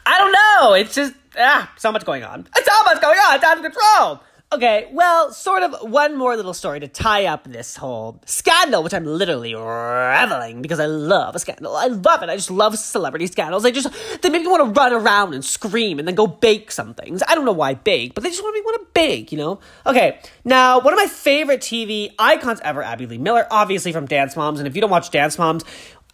I 0.06 0.18
don't 0.18 0.32
know. 0.32 0.74
It's 0.74 0.96
just, 0.96 1.14
ah, 1.38 1.72
so 1.78 1.92
much 1.92 2.06
going 2.06 2.24
on. 2.24 2.48
So 2.56 2.84
much 2.86 3.02
going 3.02 3.18
on. 3.18 3.36
It's 3.36 3.44
out 3.44 3.58
of 3.58 3.64
control. 3.64 4.22
Okay, 4.50 4.88
well, 4.94 5.34
sort 5.34 5.62
of 5.62 5.92
one 5.92 6.18
more 6.18 6.38
little 6.38 6.54
story 6.54 6.80
to 6.80 6.88
tie 6.88 7.26
up 7.26 7.44
this 7.44 7.76
whole 7.76 8.22
scandal, 8.26 8.82
which 8.82 8.94
I'm 8.94 9.04
literally 9.04 9.54
reveling 9.54 10.62
because 10.62 10.80
I 10.80 10.86
love 10.86 11.36
a 11.36 11.40
scandal. 11.40 11.76
I 11.76 11.88
love 11.88 12.24
it. 12.24 12.30
I 12.30 12.36
just 12.38 12.50
love 12.50 12.78
celebrity 12.78 13.28
scandals. 13.28 13.64
They 13.64 13.74
just 13.74 13.90
they 14.22 14.30
make 14.30 14.44
me 14.44 14.48
want 14.48 14.74
to 14.74 14.80
run 14.80 14.94
around 14.94 15.34
and 15.34 15.44
scream 15.44 16.00
and 16.00 16.08
then 16.08 16.16
go 16.16 16.28
bake 16.28 16.72
some 16.72 16.94
things. 16.94 17.22
I 17.28 17.36
don't 17.36 17.44
know 17.44 17.52
why 17.52 17.74
bake, 17.74 18.14
but 18.14 18.24
they 18.24 18.30
just 18.30 18.42
want 18.42 18.56
me 18.56 18.62
want 18.62 18.80
to 18.80 18.88
bake, 18.94 19.34
you 19.34 19.38
know? 19.38 19.60
Okay, 19.86 20.18
now 20.46 20.80
one 20.80 20.94
of 20.94 20.98
my 20.98 21.08
favorite 21.08 21.60
TV 21.60 22.14
icons 22.18 22.62
ever, 22.64 22.82
Abby 22.82 23.06
Lee 23.06 23.18
Miller, 23.18 23.46
obviously 23.52 23.92
from 23.92 24.06
Dance 24.06 24.38
Moms. 24.38 24.60
And 24.60 24.68
if 24.68 24.76
you 24.76 24.82
don't 24.82 24.90
watch 24.90 25.12
Dance 25.12 25.38
Moms, 25.38 25.66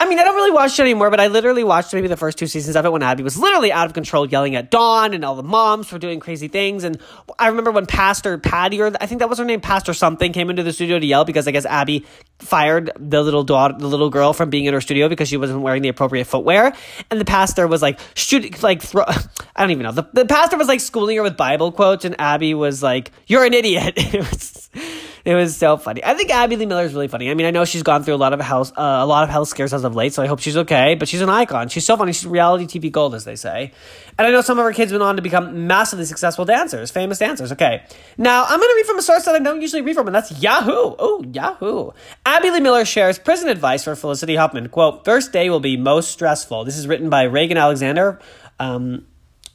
I 0.04 0.06
mean, 0.06 0.18
I 0.18 0.24
don't 0.24 0.36
really 0.36 0.50
watch 0.50 0.78
it 0.78 0.82
anymore, 0.82 1.08
but 1.08 1.18
I 1.18 1.28
literally 1.28 1.64
watched 1.64 1.94
maybe 1.94 2.08
the 2.08 2.16
first 2.18 2.36
two 2.36 2.46
seasons 2.46 2.76
of 2.76 2.84
it 2.84 2.92
when 2.92 3.02
Abby 3.02 3.22
was 3.22 3.38
literally 3.38 3.72
out 3.72 3.86
of 3.86 3.94
control, 3.94 4.28
yelling 4.28 4.54
at 4.54 4.70
Dawn 4.70 5.14
and 5.14 5.24
all 5.24 5.34
the 5.34 5.42
moms 5.42 5.88
for 5.88 5.98
doing 5.98 6.20
crazy 6.20 6.46
things. 6.46 6.84
And 6.84 7.00
I 7.38 7.48
remember 7.48 7.70
when 7.70 7.86
Pastor 7.86 8.36
Patty, 8.36 8.82
or 8.82 8.92
I 9.00 9.06
think 9.06 9.20
that 9.20 9.30
was 9.30 9.38
her 9.38 9.46
name, 9.46 9.62
Pastor 9.62 9.94
something, 9.94 10.34
came 10.34 10.50
into 10.50 10.62
the 10.62 10.74
studio 10.74 10.98
to 10.98 11.06
yell 11.06 11.24
because 11.24 11.48
I 11.48 11.52
guess 11.52 11.64
Abby 11.64 12.04
fired 12.38 12.92
the 12.96 13.22
little 13.22 13.44
daughter, 13.44 13.76
the 13.78 13.86
little 13.86 14.10
girl 14.10 14.34
from 14.34 14.50
being 14.50 14.66
in 14.66 14.74
her 14.74 14.82
studio 14.82 15.08
because 15.08 15.26
she 15.26 15.38
wasn't 15.38 15.62
wearing 15.62 15.80
the 15.80 15.88
appropriate 15.88 16.26
footwear. 16.26 16.74
And 17.10 17.18
the 17.18 17.24
pastor 17.24 17.66
was 17.66 17.80
like 17.80 17.98
shooting, 18.12 18.52
like 18.60 18.82
throw. 18.82 19.04
I 19.56 19.62
don't 19.62 19.70
even 19.70 19.84
know. 19.84 19.92
The, 19.92 20.06
the 20.12 20.26
pastor 20.26 20.58
was 20.58 20.68
like 20.68 20.80
schooling 20.80 21.16
her 21.16 21.22
with 21.22 21.38
Bible 21.38 21.72
quotes, 21.72 22.04
and 22.04 22.14
Abby 22.20 22.52
was 22.52 22.82
like, 22.82 23.10
"You're 23.26 23.46
an 23.46 23.54
idiot." 23.54 23.98
it 25.24 25.34
was 25.34 25.56
so 25.56 25.78
funny. 25.78 26.04
I 26.04 26.12
think 26.12 26.30
Abby 26.30 26.56
Lee 26.56 26.66
Miller 26.66 26.84
is 26.84 26.92
really 26.92 27.08
funny. 27.08 27.30
I 27.30 27.34
mean, 27.34 27.46
I 27.46 27.50
know 27.50 27.64
she's 27.64 27.82
gone 27.82 28.02
through 28.02 28.14
a 28.14 28.16
lot 28.16 28.34
of 28.34 28.40
health, 28.40 28.72
uh, 28.76 28.82
a 28.82 29.06
lot 29.06 29.24
of 29.24 29.30
health 29.30 29.48
scares 29.48 29.72
as 29.72 29.82
of 29.82 29.96
late, 29.96 30.12
so 30.12 30.22
I 30.22 30.26
hope 30.26 30.38
she's 30.38 30.56
okay. 30.58 30.96
But 30.96 31.08
she's 31.08 31.22
an 31.22 31.30
icon. 31.30 31.68
She's 31.68 31.86
so 31.86 31.96
funny. 31.96 32.12
She's 32.12 32.26
reality 32.26 32.66
TV 32.66 32.92
gold, 32.92 33.14
as 33.14 33.24
they 33.24 33.34
say. 33.34 33.72
And 34.18 34.26
I 34.26 34.30
know 34.30 34.42
some 34.42 34.58
of 34.58 34.64
her 34.66 34.72
kids 34.74 34.92
went 34.92 35.02
on 35.02 35.16
to 35.16 35.22
become 35.22 35.66
massively 35.66 36.04
successful 36.04 36.44
dancers, 36.44 36.90
famous 36.90 37.18
dancers. 37.18 37.52
Okay, 37.52 37.82
now 38.18 38.44
I'm 38.44 38.58
going 38.58 38.68
to 38.68 38.74
read 38.76 38.86
from 38.86 38.98
a 38.98 39.02
source 39.02 39.24
that 39.24 39.34
I 39.34 39.38
don't 39.38 39.62
usually 39.62 39.80
read 39.80 39.94
from, 39.94 40.08
and 40.08 40.14
that's 40.14 40.42
Yahoo. 40.42 40.94
Oh, 40.98 41.24
Yahoo. 41.32 41.92
Abby 42.26 42.50
Lee 42.50 42.60
Miller 42.60 42.84
shares 42.84 43.18
prison 43.18 43.48
advice 43.48 43.84
for 43.84 43.96
Felicity 43.96 44.36
Huffman. 44.36 44.68
Quote: 44.68 45.06
First 45.06 45.32
day 45.32 45.48
will 45.48 45.60
be 45.60 45.78
most 45.78 46.10
stressful. 46.10 46.64
This 46.64 46.76
is 46.76 46.86
written 46.86 47.08
by 47.08 47.22
Reagan 47.22 47.56
Alexander. 47.56 48.20
Um, 48.60 49.06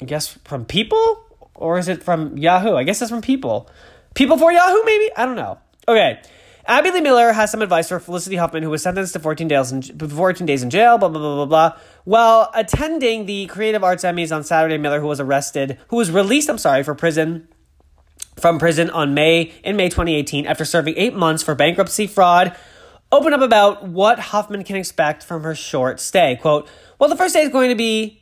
I 0.02 0.06
guess 0.06 0.30
from 0.46 0.66
People, 0.66 1.24
or 1.54 1.78
is 1.78 1.88
it 1.88 2.02
from 2.02 2.40
Yahoo? 2.40 2.76
I 2.76 2.84
guess 2.84 3.04
it's 3.04 3.12
from 3.12 3.22
People. 3.22 3.70
People 4.20 4.38
for 4.38 4.52
Yahoo, 4.52 4.84
maybe? 4.84 5.10
I 5.16 5.26
don't 5.26 5.38
know. 5.38 5.60
Okay. 5.88 6.20
Abby 6.66 6.92
Lee 6.92 7.00
Miller 7.00 7.32
has 7.32 7.52
some 7.52 7.62
advice 7.62 7.88
for 7.88 8.02
Felicity 8.02 8.36
Huffman, 8.36 8.64
who 8.64 8.70
was 8.70 8.84
sentenced 8.84 9.14
to 9.14 9.20
14 9.20 9.48
days 9.48 9.72
in, 9.72 9.82
14 9.82 10.46
days 10.46 10.62
in 10.62 10.70
jail, 10.70 10.98
blah, 10.98 11.08
blah, 11.08 11.22
blah, 11.22 11.36
blah, 11.36 11.46
blah. 11.46 11.80
While 12.04 12.52
attending 12.54 13.28
the 13.28 13.46
Creative 13.46 13.82
Arts 13.82 14.04
Emmys 14.04 14.36
on 14.36 14.44
Saturday, 14.44 14.78
Miller, 14.78 15.00
who 15.00 15.08
was 15.08 15.22
arrested, 15.22 15.78
who 15.88 15.96
was 15.96 16.12
released, 16.12 16.50
I'm 16.50 16.58
sorry, 16.58 16.84
for 16.84 16.94
prison, 16.96 17.48
from 18.36 18.60
prison 18.60 18.90
on 18.90 19.14
May, 19.14 19.54
in 19.64 19.78
May 19.78 19.88
2018, 19.88 20.46
after 20.46 20.66
serving 20.66 20.96
eight 20.98 21.16
months 21.16 21.42
for 21.42 21.56
bankruptcy 21.56 22.06
fraud, 22.06 22.54
opened 23.14 23.36
up 23.36 23.42
about 23.42 23.88
what 23.88 24.20
Huffman 24.20 24.66
can 24.66 24.76
expect 24.76 25.24
from 25.24 25.44
her 25.44 25.56
short 25.56 26.02
stay. 26.02 26.38
Quote, 26.42 26.68
well, 27.00 27.10
the 27.10 27.16
first 27.16 27.34
day 27.34 27.44
is 27.44 27.50
going 27.50 27.70
to 27.70 27.76
be 27.76 28.19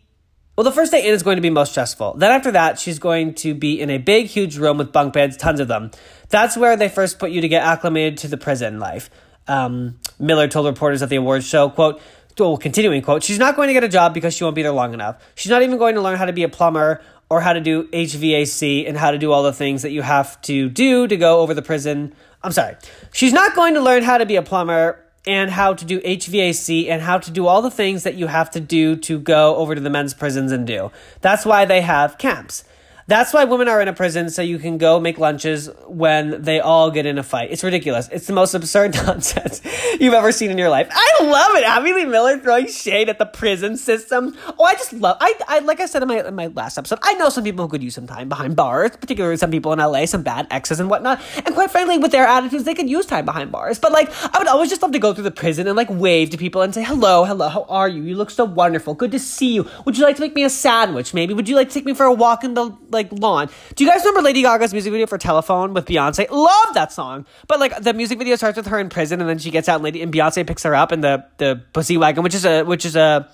well, 0.58 0.64
the 0.64 0.72
first 0.72 0.92
day 0.92 1.08
in 1.08 1.14
is 1.14 1.22
going 1.22 1.36
to 1.36 1.42
be 1.42 1.52
most 1.52 1.70
stressful. 1.70 2.16
Then 2.18 2.32
after 2.32 2.50
that, 2.52 2.80
she's 2.80 2.98
going 2.98 3.36
to 3.36 3.54
be 3.54 3.80
in 3.80 3.92
a 3.92 4.00
big, 4.00 4.26
huge 4.26 4.58
room 4.58 4.80
with 4.80 4.92
bunk 4.92 5.14
beds, 5.14 5.38
tons 5.38 5.60
of 5.60 5.68
them. 5.68 5.92
That's 6.30 6.58
where 6.58 6.76
they 6.76 6.90
first 6.90 7.20
put 7.20 7.30
you 7.30 7.42
to 7.42 7.48
get 7.48 7.62
acclimated 7.62 8.18
to 8.20 8.28
the 8.28 8.38
prison 8.38 8.80
life. 8.80 9.12
Um, 9.48 10.00
Miller 10.18 10.48
told 10.48 10.66
reporters 10.66 11.04
at 11.04 11.10
the 11.10 11.18
awards 11.18 11.46
show, 11.46 11.70
quote, 11.70 12.02
well, 12.40 12.58
continuing 12.58 13.02
quote, 13.02 13.24
she's 13.24 13.38
not 13.40 13.56
going 13.56 13.68
to 13.68 13.74
get 13.74 13.84
a 13.84 13.88
job 13.88 14.16
because 14.16 14.34
she 14.34 14.44
won't 14.44 14.56
be 14.56 14.64
there 14.64 14.72
long 14.72 14.96
enough. 14.96 15.24
She's 15.36 15.52
not 15.52 15.62
even 15.62 15.78
going 15.78 15.94
to 15.94 16.02
learn 16.02 16.18
how 16.18 16.26
to 16.26 16.34
be 16.34 16.44
a 16.44 16.50
plumber 16.50 17.02
or 17.30 17.42
how 17.42 17.54
to 17.54 17.62
do 17.62 17.84
HVAC 17.90 18.88
and 18.88 18.98
how 18.98 19.12
to 19.12 19.20
do 19.20 19.32
all 19.32 19.44
the 19.44 19.54
things 19.54 19.84
that 19.84 19.92
you 19.92 20.02
have 20.02 20.42
to 20.44 20.70
do 20.70 21.08
to 21.08 21.18
go 21.18 21.42
over 21.42 21.54
the 21.54 21.62
prison. 21.62 22.16
I'm 22.42 22.52
sorry. 22.52 22.78
She's 23.12 23.34
not 23.34 23.56
going 23.56 23.76
to 23.76 23.82
learn 23.82 24.04
how 24.04 24.18
to 24.18 24.26
be 24.26 24.38
a 24.38 24.42
plumber 24.42 25.04
and 25.28 25.52
how 25.52 25.74
to 25.74 25.86
do 25.86 26.00
HVAC 26.02 26.88
and 26.90 27.02
how 27.02 27.20
to 27.20 27.30
do 27.30 27.46
all 27.46 27.62
the 27.62 27.70
things 27.70 28.04
that 28.04 28.16
you 28.16 28.28
have 28.28 28.50
to 28.52 28.60
do 28.60 28.96
to 28.96 29.20
go 29.20 29.58
over 29.58 29.76
to 29.76 29.82
the 29.82 29.90
men's 29.90 30.14
prisons 30.14 30.52
and 30.52 30.66
do. 30.66 30.90
That's 31.22 31.46
why 31.46 31.66
they 31.66 31.82
have 31.82 32.18
camps. 32.18 32.64
That's 33.10 33.32
why 33.32 33.46
women 33.46 33.70
are 33.70 33.82
in 33.82 33.88
a 33.88 33.94
prison 33.94 34.30
so 34.30 34.42
you 34.42 34.60
can 34.60 34.78
go 34.78 35.00
make 35.00 35.18
lunches 35.18 35.70
when 35.88 36.42
they 36.42 36.60
all 36.60 36.92
get 36.92 37.06
in 37.06 37.18
a 37.18 37.24
fight. 37.24 37.52
It's 37.52 37.64
ridiculous. 37.64 38.10
It's 38.12 38.28
the 38.28 38.34
most 38.34 38.54
absurd 38.54 38.96
nonsense 39.06 39.62
you've 39.98 40.14
ever 40.14 40.34
seen 40.34 40.52
in 40.52 40.58
your 40.58 40.68
life. 40.68 40.90
I 40.92 41.24
love 41.24 41.56
it. 41.56 41.64
Abby 41.64 41.94
Lee 41.94 42.04
Miller 42.04 42.38
throwing 42.38 42.68
shade 42.68 43.08
at 43.08 43.18
the 43.18 43.26
prison 43.26 43.78
system. 43.78 44.36
Oh, 44.60 44.66
I 44.66 44.74
just 44.74 44.92
love. 44.92 45.16
I, 45.22 45.36
I 45.48 45.60
like 45.60 45.80
I 45.80 45.86
said 45.86 46.02
in 46.02 46.10
my 46.10 46.28
in 46.28 46.36
my 46.36 46.48
last 46.48 46.78
episode. 46.78 47.00
I 47.02 47.14
know 47.14 47.30
some 47.30 47.46
people 47.46 47.64
who 47.64 47.70
could 47.70 47.82
use 47.82 47.96
some 47.96 48.08
time 48.08 48.28
behind 48.28 48.58
bars, 48.58 48.92
particularly 48.98 49.38
some 49.38 49.52
people 49.52 49.72
in 49.72 49.80
LA, 49.80 50.06
some 50.06 50.22
bad 50.22 50.46
exes 50.52 50.82
and 50.82 50.90
whatnot. 50.90 51.22
And 51.46 51.56
quite 51.56 51.72
frankly, 51.72 51.98
with 51.98 52.12
their 52.12 52.28
attitudes, 52.28 52.66
they 52.66 52.76
could 52.76 52.90
use 52.90 53.06
time 53.06 53.24
behind 53.24 53.54
bars. 53.54 53.80
But 53.80 53.94
like, 53.94 54.12
I 54.36 54.38
would 54.38 54.48
always 54.48 54.70
just 54.70 54.82
love 54.82 54.92
to 54.92 55.00
go 55.00 55.14
through 55.14 55.24
the 55.24 55.32
prison 55.32 55.66
and 55.66 55.78
like 55.78 55.90
wave 55.90 56.32
to 56.32 56.38
people 56.38 56.62
and 56.62 56.74
say, 56.74 56.84
"Hello, 56.84 57.24
hello, 57.24 57.48
how 57.48 57.66
are 57.70 57.88
you? 57.88 58.04
You 58.04 58.18
look 58.18 58.32
so 58.32 58.44
wonderful. 58.44 58.96
Good 58.96 59.14
to 59.14 59.20
see 59.20 59.54
you. 59.54 59.70
Would 59.86 59.98
you 59.98 60.04
like 60.04 60.18
to 60.18 60.22
make 60.22 60.36
me 60.36 60.44
a 60.44 60.50
sandwich? 60.50 61.14
Maybe 61.14 61.34
would 61.34 61.48
you 61.48 61.56
like 61.56 61.70
to 61.70 61.74
take 61.74 61.86
me 61.86 61.94
for 61.94 62.06
a 62.06 62.14
walk 62.14 62.44
in 62.44 62.54
the 62.54 62.72
like 62.98 63.12
lawn. 63.12 63.50
Do 63.76 63.84
you 63.84 63.90
guys 63.90 64.02
remember 64.02 64.22
Lady 64.22 64.42
Gaga's 64.42 64.74
music 64.74 64.92
video 64.92 65.08
for 65.08 65.18
Telephone 65.18 65.74
with 65.74 65.86
Beyonce? 65.86 66.30
Love 66.30 66.74
that 66.74 66.92
song. 66.92 67.26
But 67.48 67.60
like 67.60 67.82
the 67.82 67.94
music 67.94 68.18
video 68.18 68.36
starts 68.36 68.58
with 68.58 68.68
her 68.68 68.80
in 68.80 68.90
prison 68.90 69.22
and 69.22 69.30
then 69.30 69.38
she 69.38 69.52
gets 69.52 69.70
out 69.70 69.76
and 69.76 69.84
Lady 69.84 70.02
and 70.02 70.14
Beyonce 70.14 70.46
picks 70.46 70.64
her 70.64 70.76
up 70.76 70.92
in 70.92 71.02
the 71.02 71.26
the 71.38 71.62
pussy 71.74 71.98
wagon, 71.98 72.24
which 72.24 72.36
is 72.36 72.46
a 72.46 72.64
which 72.64 72.86
is 72.86 72.96
a 72.96 73.30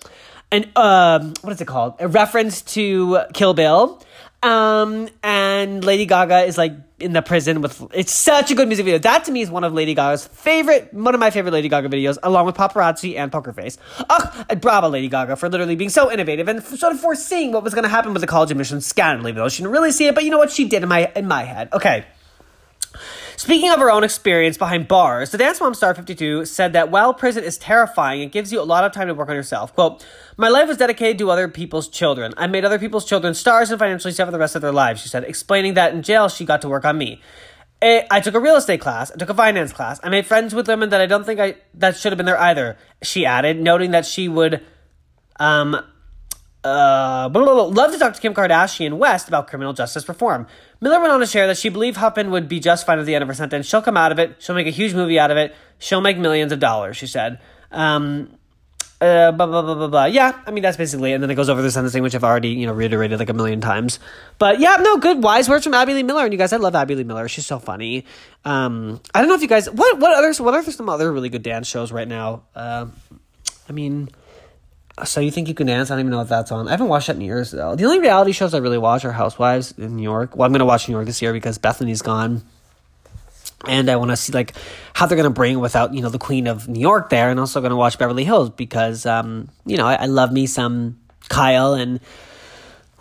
an 0.52 0.72
um 0.76 1.34
what 1.42 1.54
is 1.54 1.62
it 1.62 1.66
called? 1.66 1.96
A 2.00 2.08
reference 2.08 2.62
to 2.74 3.22
Kill 3.34 3.54
Bill. 3.54 4.02
Um, 4.44 5.08
and 5.24 5.86
Lady 5.86 6.06
Gaga 6.06 6.42
is 6.42 6.58
like 6.58 6.74
in 7.00 7.14
the 7.14 7.22
prison 7.22 7.62
with. 7.62 7.82
It's 7.94 8.12
such 8.12 8.52
a 8.52 8.56
good 8.56 8.68
music 8.68 8.84
video. 8.84 9.00
That 9.00 9.24
to 9.26 9.32
me 9.32 9.42
is 9.42 9.50
one 9.50 9.64
of 9.64 9.74
Lady 9.74 9.94
Gaga's 9.94 10.28
favorite, 10.28 10.94
one 10.94 11.14
of 11.14 11.20
my 11.20 11.30
favorite 11.30 11.52
Lady 11.52 11.70
Gaga 11.70 11.88
videos, 11.88 12.18
along 12.22 12.46
with 12.46 12.56
Paparazzi 12.56 13.18
and 13.18 13.32
Poker 13.32 13.54
Face. 13.54 13.78
Ugh, 14.10 14.60
bravo 14.60 14.90
Lady 14.90 15.08
Gaga 15.08 15.38
for 15.38 15.50
literally 15.50 15.78
being 15.78 15.90
so 15.90 16.12
innovative 16.12 16.50
and 16.50 16.62
sort 16.62 16.92
of 16.92 17.00
foreseeing 17.00 17.54
what 17.54 17.64
was 17.64 17.74
going 17.74 17.84
to 17.84 17.90
happen 17.90 18.14
with 18.14 18.22
the 18.22 18.28
college 18.28 18.52
admissions 18.52 18.86
scandal. 18.86 19.28
Even 19.30 19.42
though 19.42 19.50
she 19.50 19.64
didn't 19.64 19.72
really 19.72 19.94
see 19.94 20.08
it, 20.08 20.16
but 20.16 20.26
you 20.26 20.30
know 20.30 20.38
what 20.38 20.52
she 20.52 20.68
did 20.68 20.84
in 20.84 20.90
my 20.90 21.10
in 21.16 21.26
my 21.26 21.44
head. 21.44 21.70
Okay. 21.72 22.06
Speaking 23.38 23.72
of 23.72 23.80
her 23.80 23.90
own 23.90 24.04
experience 24.04 24.58
behind 24.58 24.88
bars, 24.88 25.32
the 25.32 25.38
Dance 25.38 25.60
Mom 25.60 25.74
Star 25.74 25.96
52 25.96 26.46
said 26.46 26.74
that 26.74 26.92
while 26.92 27.14
prison 27.14 27.44
is 27.44 27.58
terrifying, 27.58 28.22
it 28.22 28.32
gives 28.32 28.54
you 28.54 28.62
a 28.62 28.64
lot 28.64 28.84
of 28.84 28.92
time 28.92 29.08
to 29.08 29.14
work 29.16 29.30
on 29.30 29.36
yourself. 29.36 29.74
Quote, 29.74 30.06
My 30.38 30.50
life 30.50 30.68
was 30.68 30.78
dedicated 30.78 31.18
to 31.20 31.30
other 31.30 31.48
people's 31.48 31.88
children. 31.88 32.34
I 32.38 32.48
made 32.48 32.66
other 32.66 32.80
people's 32.80 33.06
children 33.06 33.34
stars 33.34 33.70
and 33.70 33.80
financially 33.80 34.14
set 34.14 34.26
for 34.26 34.32
the 34.32 34.40
rest 34.40 34.56
of 34.56 34.62
their 34.62 34.72
lives, 34.72 35.02
she 35.02 35.10
said, 35.10 35.24
explaining 35.24 35.76
that 35.76 35.94
in 35.94 36.02
jail 36.02 36.30
she 36.30 36.46
got 36.46 36.62
to 36.62 36.70
work 36.70 36.86
on 36.86 36.98
me. 36.98 37.22
I 37.82 38.22
took 38.22 38.34
a 38.34 38.40
real 38.40 38.56
estate 38.56 38.80
class. 38.80 39.12
I 39.12 39.16
took 39.16 39.30
a 39.30 39.34
finance 39.34 39.74
class. 39.74 40.00
I 40.02 40.10
made 40.10 40.26
friends 40.26 40.56
with 40.56 40.70
women 40.70 40.90
that 40.90 41.02
I 41.02 41.06
don't 41.06 41.26
think 41.26 41.42
I 41.42 41.56
that 41.74 41.98
should 41.98 42.14
have 42.14 42.18
been 42.18 42.26
there 42.26 42.40
either. 42.40 42.78
She 43.02 43.26
added, 43.26 43.60
noting 43.60 43.92
that 43.92 44.06
she 44.06 44.30
would 44.30 44.64
um, 45.38 45.76
uh, 46.64 47.28
blah, 47.28 47.44
blah, 47.44 47.54
blah, 47.54 47.64
love 47.64 47.92
to 47.92 48.00
talk 48.00 48.14
to 48.14 48.22
Kim 48.22 48.34
Kardashian 48.34 48.98
West 48.98 49.28
about 49.28 49.48
criminal 49.48 49.74
justice 49.74 50.08
reform. 50.08 50.48
Miller 50.80 51.00
went 51.02 51.12
on 51.12 51.20
to 51.20 51.26
share 51.26 51.46
that 51.48 51.58
she 51.58 51.68
believed 51.68 51.98
Huffman 51.98 52.32
would 52.32 52.48
be 52.48 52.62
just 52.62 52.86
fine 52.86 53.00
at 53.00 53.06
the 53.06 53.16
end 53.16 53.22
of 53.22 53.28
her 53.28 53.34
sentence. 53.34 53.68
She'll 53.68 53.82
come 53.82 53.98
out 53.98 54.14
of 54.14 54.20
it. 54.20 54.38
She'll 54.40 54.56
make 54.56 54.68
a 54.68 54.72
huge 54.72 54.94
movie 54.94 55.20
out 55.20 55.30
of 55.30 55.36
it. 55.36 55.54
She'll 55.78 56.00
make 56.00 56.18
millions 56.18 56.54
of 56.54 56.60
dollars, 56.60 56.96
she 56.96 57.08
said. 57.08 57.40
Um, 57.70 58.38
uh, 59.04 59.32
blah, 59.32 59.46
blah, 59.46 59.62
blah, 59.62 59.76
blah, 59.76 59.88
blah. 59.88 60.06
Yeah, 60.06 60.40
I 60.46 60.52
mean, 60.52 60.64
that's 60.64 60.78
basically 60.78 61.12
it. 61.12 61.16
And 61.16 61.24
then 61.24 61.30
it 61.30 61.36
goes 61.36 61.50
over 61.50 61.62
the 61.62 61.70
sentencing, 61.70 62.04
which 62.04 62.16
I've 62.16 62.24
already, 62.24 62.50
you 62.50 62.66
know, 62.66 62.74
reiterated 62.74 63.20
like 63.20 63.30
a 63.30 63.34
million 63.34 63.62
times. 63.62 64.00
But 64.40 64.60
yeah, 64.60 64.78
no, 64.80 64.98
good 64.98 65.22
wise 65.22 65.50
words 65.50 65.64
from 65.66 65.74
Abby 65.74 65.94
Lee 65.94 66.04
Miller. 66.04 66.24
And 66.24 66.34
you 66.34 66.40
guys, 66.40 66.54
I 66.54 66.58
love 66.58 66.76
Abby 66.76 66.96
Lee 66.96 67.04
Miller. 67.04 67.28
She's 67.28 67.46
so 67.46 67.60
funny. 67.60 68.06
Um, 68.46 69.02
I 69.14 69.20
don't 69.20 69.28
know 69.28 69.36
if 69.36 69.42
you 69.42 69.48
guys, 69.48 69.70
what, 69.70 70.00
what 70.00 70.16
others, 70.16 70.40
what 70.40 70.54
are 70.54 70.64
some 70.64 70.90
other 70.90 71.12
really 71.12 71.30
good 71.30 71.44
dance 71.44 71.68
shows 71.68 71.92
right 71.92 72.08
now? 72.08 72.44
Uh, 72.56 72.88
I 73.68 73.74
mean, 73.74 74.10
so 75.04 75.22
you 75.22 75.32
think 75.32 75.48
you 75.48 75.54
can 75.54 75.68
dance? 75.68 75.90
I 75.90 75.96
don't 75.96 76.02
even 76.02 76.12
know 76.12 76.22
if 76.22 76.30
that's 76.30 76.52
on. 76.52 76.68
I 76.68 76.72
haven't 76.72 76.88
watched 76.88 77.08
that 77.08 77.16
in 77.16 77.22
years 77.22 77.52
though. 77.52 77.76
The 77.76 77.86
only 77.86 78.00
reality 78.00 78.32
shows 78.32 78.54
I 78.54 78.60
really 78.60 78.78
watch 78.78 79.04
are 79.06 79.12
Housewives 79.12 79.74
in 79.78 79.96
New 79.96 80.04
York. 80.04 80.36
Well, 80.36 80.46
I'm 80.46 80.52
gonna 80.52 80.66
watch 80.66 80.88
New 80.88 80.94
York 80.94 81.08
this 81.08 81.22
year 81.22 81.34
because 81.34 81.58
Bethenny's 81.58 82.04
gone, 82.04 82.44
and 83.68 83.90
I 83.90 83.96
want 83.96 84.12
to 84.12 84.18
see 84.18 84.34
like 84.34 84.54
how 84.94 85.06
they're 85.06 85.16
gonna 85.16 85.30
bring 85.30 85.60
without 85.60 85.94
you 85.94 86.02
know 86.02 86.10
the 86.10 86.20
Queen 86.20 86.48
of 86.48 86.68
New 86.68 86.80
York 86.80 87.10
there, 87.10 87.30
and 87.30 87.40
also 87.40 87.62
gonna 87.62 87.76
watch 87.76 87.98
Beverly 87.98 88.24
Hills 88.24 88.50
because 88.50 89.06
um 89.06 89.50
you 89.66 89.78
know 89.78 89.86
I, 89.86 89.96
I 89.96 90.06
love 90.06 90.32
me 90.32 90.48
some 90.48 91.00
Kyle 91.30 91.74
and. 91.74 92.00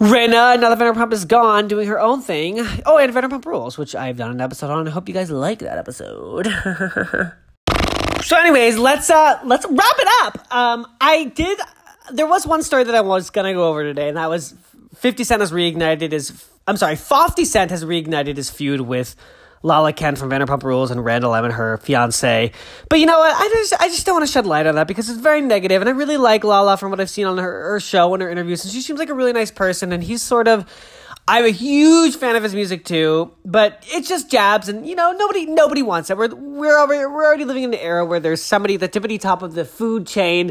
Rinna, 0.00 0.58
now 0.58 0.74
that 0.74 0.78
Vanderpump 0.80 1.12
is 1.12 1.26
gone, 1.26 1.68
doing 1.68 1.86
her 1.86 2.00
own 2.00 2.22
thing. 2.22 2.58
Oh, 2.84 2.98
and 2.98 3.12
Vanderpump 3.14 3.44
Rules, 3.44 3.78
which 3.78 3.94
I've 3.94 4.16
done 4.16 4.32
an 4.32 4.40
episode 4.40 4.68
on. 4.68 4.88
I 4.88 4.90
hope 4.90 5.06
you 5.06 5.14
guys 5.14 5.30
like 5.30 5.60
that 5.60 5.78
episode. 5.78 6.46
so, 8.22 8.36
anyways, 8.36 8.78
let's 8.78 9.10
uh 9.10 9.38
let's 9.44 9.64
wrap 9.64 9.96
it 9.98 10.08
up. 10.22 10.52
Um, 10.52 10.88
I 11.00 11.26
did 11.26 11.56
there 12.10 12.26
was 12.26 12.46
one 12.46 12.62
story 12.62 12.84
that 12.84 12.94
I 12.94 13.00
was 13.00 13.30
gonna 13.30 13.52
go 13.52 13.68
over 13.68 13.82
today, 13.82 14.08
and 14.08 14.16
that 14.16 14.28
was 14.28 14.54
Fifty 14.96 15.24
Cent 15.24 15.40
has 15.40 15.52
reignited 15.52 16.12
his. 16.12 16.46
I'm 16.66 16.76
sorry, 16.76 16.96
Fifty 16.96 17.44
Cent 17.44 17.70
has 17.70 17.84
reignited 17.84 18.36
his 18.36 18.50
feud 18.50 18.80
with 18.80 19.14
Lala 19.62 19.92
Kent 19.92 20.18
from 20.18 20.30
Vanderpump 20.30 20.62
Rules 20.62 20.90
and 20.90 21.04
Randall 21.04 21.34
Emmett, 21.34 21.52
her 21.52 21.78
fiance. 21.78 22.52
But 22.88 22.98
you 22.98 23.06
know 23.06 23.18
what? 23.18 23.34
I 23.34 23.48
just 23.48 23.74
I 23.80 23.88
just 23.88 24.06
don't 24.06 24.16
want 24.16 24.26
to 24.26 24.32
shed 24.32 24.46
light 24.46 24.66
on 24.66 24.74
that 24.74 24.88
because 24.88 25.08
it's 25.08 25.20
very 25.20 25.40
negative, 25.40 25.80
and 25.82 25.88
I 25.88 25.92
really 25.92 26.16
like 26.16 26.44
Lala 26.44 26.76
from 26.76 26.90
what 26.90 27.00
I've 27.00 27.10
seen 27.10 27.26
on 27.26 27.38
her, 27.38 27.72
her 27.72 27.80
show 27.80 28.12
and 28.14 28.22
her 28.22 28.30
interviews, 28.30 28.64
and 28.64 28.72
she 28.72 28.80
seems 28.80 28.98
like 28.98 29.08
a 29.08 29.14
really 29.14 29.32
nice 29.32 29.50
person, 29.50 29.92
and 29.92 30.02
he's 30.02 30.22
sort 30.22 30.48
of. 30.48 30.68
I'm 31.28 31.44
a 31.44 31.50
huge 31.50 32.16
fan 32.16 32.34
of 32.34 32.42
his 32.42 32.52
music 32.52 32.84
too, 32.84 33.30
but 33.44 33.84
it's 33.86 34.08
just 34.08 34.28
jabs, 34.28 34.68
and 34.68 34.84
you 34.84 34.96
know 34.96 35.12
nobody 35.12 35.46
nobody 35.46 35.80
wants 35.80 36.10
it. 36.10 36.16
We're 36.16 36.34
we're 36.34 36.76
already, 36.76 37.06
we're 37.06 37.24
already 37.24 37.44
living 37.44 37.62
in 37.62 37.74
an 37.74 37.78
era 37.78 38.04
where 38.04 38.18
there's 38.18 38.42
somebody 38.42 38.74
at 38.74 38.80
the 38.80 38.88
tippity 38.88 39.20
top 39.20 39.42
of 39.42 39.54
the 39.54 39.64
food 39.64 40.08
chain 40.08 40.50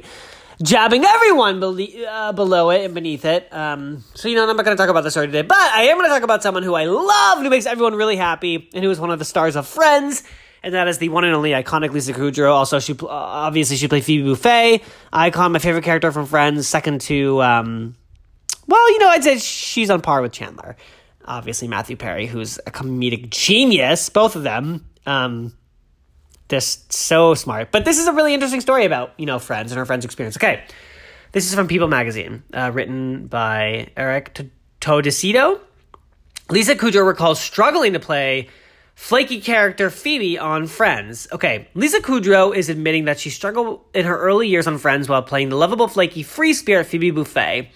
jabbing 0.61 1.03
everyone 1.03 1.63
uh, 1.63 2.31
below 2.33 2.69
it 2.69 2.85
and 2.85 2.93
beneath 2.93 3.25
it. 3.25 3.51
Um, 3.53 4.03
so, 4.13 4.27
you 4.27 4.35
know, 4.35 4.49
I'm 4.49 4.55
not 4.55 4.65
going 4.65 4.75
to 4.75 4.81
talk 4.81 4.89
about 4.89 5.03
the 5.03 5.11
story 5.11 5.27
today, 5.27 5.41
but 5.41 5.57
I 5.57 5.83
am 5.83 5.97
going 5.97 6.05
to 6.05 6.13
talk 6.13 6.23
about 6.23 6.43
someone 6.43 6.63
who 6.63 6.73
I 6.73 6.85
love 6.85 7.39
who 7.39 7.49
makes 7.49 7.65
everyone 7.65 7.95
really 7.95 8.15
happy 8.15 8.69
and 8.73 8.83
who 8.83 8.89
is 8.89 8.99
one 8.99 9.11
of 9.11 9.19
the 9.19 9.25
stars 9.25 9.55
of 9.55 9.67
Friends. 9.67 10.23
And 10.63 10.75
that 10.75 10.87
is 10.87 10.99
the 10.99 11.09
one 11.09 11.23
and 11.23 11.33
only 11.33 11.51
iconic 11.51 11.91
Lisa 11.91 12.13
Kudrow. 12.13 12.51
Also, 12.51 12.79
she 12.79 12.93
uh, 12.93 13.07
obviously 13.07 13.77
she 13.77 13.87
played 13.87 14.03
Phoebe 14.03 14.29
Buffay, 14.29 14.83
icon, 15.11 15.51
my 15.53 15.59
favorite 15.59 15.83
character 15.83 16.11
from 16.11 16.27
Friends. 16.27 16.67
Second 16.67 17.01
to, 17.01 17.41
um, 17.41 17.95
well, 18.67 18.91
you 18.91 18.99
know, 18.99 19.07
I'd 19.07 19.23
say 19.23 19.39
she's 19.39 19.89
on 19.89 20.01
par 20.01 20.21
with 20.21 20.33
Chandler. 20.33 20.75
Obviously, 21.25 21.67
Matthew 21.67 21.95
Perry, 21.95 22.27
who's 22.27 22.59
a 22.59 22.71
comedic 22.71 23.31
genius. 23.31 24.09
Both 24.09 24.35
of 24.35 24.43
them. 24.43 24.85
Um, 25.05 25.53
just 26.51 26.91
so 26.91 27.33
smart. 27.33 27.71
But 27.71 27.85
this 27.85 27.97
is 27.97 28.07
a 28.07 28.13
really 28.13 28.33
interesting 28.33 28.61
story 28.61 28.85
about, 28.85 29.13
you 29.17 29.25
know, 29.25 29.39
friends 29.39 29.71
and 29.71 29.79
her 29.79 29.85
friends' 29.85 30.05
experience. 30.05 30.37
Okay. 30.37 30.63
This 31.31 31.47
is 31.47 31.55
from 31.55 31.67
People 31.67 31.87
Magazine, 31.87 32.43
uh, 32.53 32.71
written 32.73 33.27
by 33.27 33.87
Eric 33.95 34.33
T- 34.33 34.51
Todesito. 34.81 35.61
Lisa 36.49 36.75
Kudrow 36.75 37.07
recalls 37.07 37.39
struggling 37.39 37.93
to 37.93 37.99
play 38.01 38.49
flaky 38.95 39.39
character 39.39 39.89
Phoebe 39.89 40.37
on 40.37 40.67
Friends. 40.67 41.29
Okay, 41.31 41.69
Lisa 41.73 42.01
Kudrow 42.01 42.53
is 42.53 42.67
admitting 42.67 43.05
that 43.05 43.17
she 43.17 43.29
struggled 43.29 43.79
in 43.93 44.05
her 44.05 44.19
early 44.19 44.49
years 44.49 44.67
on 44.67 44.77
Friends 44.77 45.07
while 45.07 45.21
playing 45.23 45.47
the 45.47 45.55
lovable, 45.55 45.87
flaky, 45.87 46.21
free 46.21 46.51
spirit 46.51 46.85
Phoebe 46.85 47.13
Buffay. 47.13 47.69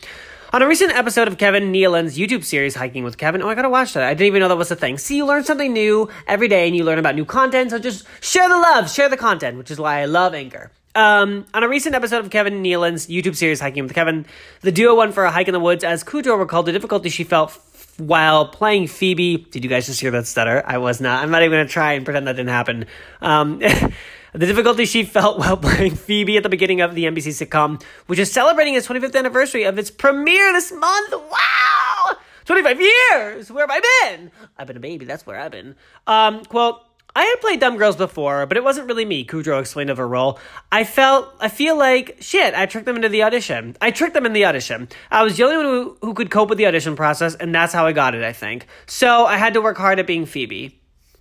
On 0.55 0.61
a 0.61 0.67
recent 0.69 0.93
episode 0.93 1.27
of 1.27 1.37
Kevin 1.37 1.73
Nealon's 1.73 2.17
YouTube 2.17 2.45
series, 2.45 2.75
Hiking 2.75 3.03
with 3.03 3.17
Kevin, 3.17 3.41
oh, 3.41 3.49
I 3.49 3.55
gotta 3.55 3.69
watch 3.69 3.91
that. 3.91 4.03
I 4.03 4.13
didn't 4.13 4.27
even 4.27 4.39
know 4.39 4.47
that 4.47 4.55
was 4.55 4.71
a 4.71 4.75
thing. 4.77 4.97
See, 4.97 5.17
you 5.17 5.25
learn 5.25 5.43
something 5.43 5.73
new 5.73 6.07
every 6.27 6.47
day 6.47 6.65
and 6.65 6.73
you 6.73 6.85
learn 6.85 6.97
about 6.97 7.13
new 7.15 7.25
content, 7.25 7.71
so 7.71 7.77
just 7.77 8.05
share 8.21 8.47
the 8.47 8.57
love, 8.57 8.89
share 8.89 9.09
the 9.09 9.17
content, 9.17 9.57
which 9.57 9.69
is 9.69 9.81
why 9.81 9.99
I 9.99 10.05
love 10.05 10.33
Anchor. 10.33 10.71
Um, 10.95 11.45
on 11.53 11.65
a 11.65 11.67
recent 11.67 11.93
episode 11.93 12.23
of 12.23 12.29
Kevin 12.29 12.63
Nealon's 12.63 13.07
YouTube 13.07 13.35
series, 13.35 13.59
Hiking 13.59 13.83
with 13.83 13.93
Kevin, 13.93 14.25
the 14.61 14.71
duo 14.71 14.95
went 14.95 15.13
for 15.13 15.25
a 15.25 15.29
hike 15.29 15.49
in 15.49 15.53
the 15.53 15.59
woods 15.59 15.83
as 15.83 16.05
Kudrow 16.05 16.39
recalled 16.39 16.67
the 16.67 16.71
difficulty 16.71 17.09
she 17.09 17.25
felt 17.25 17.59
while 17.97 18.47
playing 18.47 18.87
Phoebe. 18.87 19.35
Did 19.35 19.61
you 19.65 19.69
guys 19.69 19.87
just 19.87 19.99
hear 19.99 20.11
that 20.11 20.25
stutter? 20.25 20.63
I 20.65 20.77
was 20.77 21.01
not. 21.01 21.21
I'm 21.21 21.31
not 21.31 21.43
even 21.43 21.59
gonna 21.59 21.67
try 21.67 21.93
and 21.93 22.05
pretend 22.05 22.27
that 22.27 22.37
didn't 22.37 22.47
happen. 22.47 22.85
Um, 23.21 23.61
The 24.35 24.45
difficulty 24.45 24.83
she 24.83 25.05
felt 25.05 25.39
while 25.39 25.55
playing 25.55 25.95
Phoebe 25.95 26.35
at 26.35 26.43
the 26.43 26.49
beginning 26.49 26.81
of 26.81 26.93
the 26.93 27.05
NBC 27.05 27.29
sitcom, 27.29 27.81
which 28.07 28.19
is 28.19 28.29
celebrating 28.29 28.73
its 28.75 28.85
25th 28.85 29.15
anniversary 29.15 29.63
of 29.63 29.79
its 29.79 29.89
premiere 29.89 30.51
this 30.51 30.73
month. 30.73 31.13
Wow! 31.13 32.17
25 32.43 32.81
years! 32.81 33.49
Where 33.49 33.65
have 33.65 33.71
I 33.71 33.79
been? 33.79 34.31
I've 34.57 34.67
been 34.67 34.75
a 34.75 34.81
baby, 34.81 35.05
that's 35.05 35.25
where 35.25 35.39
I've 35.39 35.53
been. 35.53 35.75
Um, 36.05 36.43
quote, 36.43 36.81
I 37.15 37.23
had 37.23 37.39
played 37.39 37.61
Dumb 37.61 37.77
Girls 37.77 37.95
before, 37.95 38.45
but 38.45 38.57
it 38.57 38.63
wasn't 38.65 38.87
really 38.87 39.05
me, 39.05 39.25
Kudrow 39.25 39.61
explained 39.61 39.89
of 39.89 39.95
her 39.95 40.07
role. 40.07 40.37
I 40.69 40.83
felt, 40.83 41.33
I 41.39 41.47
feel 41.47 41.77
like, 41.77 42.17
shit, 42.19 42.53
I 42.53 42.65
tricked 42.65 42.87
them 42.87 42.97
into 42.97 43.07
the 43.07 43.23
audition. 43.23 43.77
I 43.79 43.91
tricked 43.91 44.15
them 44.15 44.25
in 44.25 44.33
the 44.33 44.43
audition. 44.43 44.89
I 45.11 45.23
was 45.23 45.37
the 45.37 45.45
only 45.45 45.55
one 45.55 45.65
who, 45.65 45.97
who 46.01 46.13
could 46.13 46.29
cope 46.29 46.49
with 46.49 46.57
the 46.57 46.67
audition 46.67 46.97
process, 46.97 47.35
and 47.35 47.55
that's 47.55 47.71
how 47.71 47.85
I 47.85 47.93
got 47.93 48.15
it, 48.15 48.23
I 48.25 48.33
think. 48.33 48.67
So 48.85 49.25
I 49.25 49.37
had 49.37 49.53
to 49.53 49.61
work 49.61 49.77
hard 49.77 49.97
at 49.97 50.07
being 50.07 50.25
Phoebe. 50.25 50.77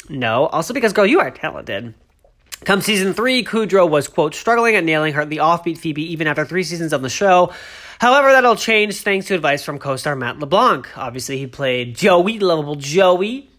No, 0.09 0.46
also 0.46 0.74
because, 0.74 0.92
girl, 0.92 1.07
you 1.07 1.20
are 1.20 1.31
talented. 1.31 1.94
Come 2.62 2.81
season 2.81 3.12
three, 3.12 3.45
Kudrow 3.45 3.88
was, 3.88 4.09
quote, 4.09 4.35
struggling 4.35 4.75
at 4.75 4.85
nailing 4.85 5.14
her 5.14 5.25
the 5.25 5.38
offbeat 5.38 5.77
Phoebe 5.79 6.12
even 6.12 6.27
after 6.27 6.45
three 6.47 6.62
seasons 6.62 6.93
on 6.93 7.03
the 7.03 7.11
show. 7.11 7.53
However, 7.99 8.33
that'll 8.33 8.57
change 8.57 9.01
thanks 9.01 9.27
to 9.27 9.35
advice 9.35 9.62
from 9.62 9.79
co-star 9.79 10.17
Matt 10.17 10.38
LeBlanc. 10.38 10.97
Obviously, 10.97 11.38
he 11.38 11.47
played 11.47 11.95
Joey, 11.95 12.38
lovable 12.38 12.77
Joey. 12.77 13.51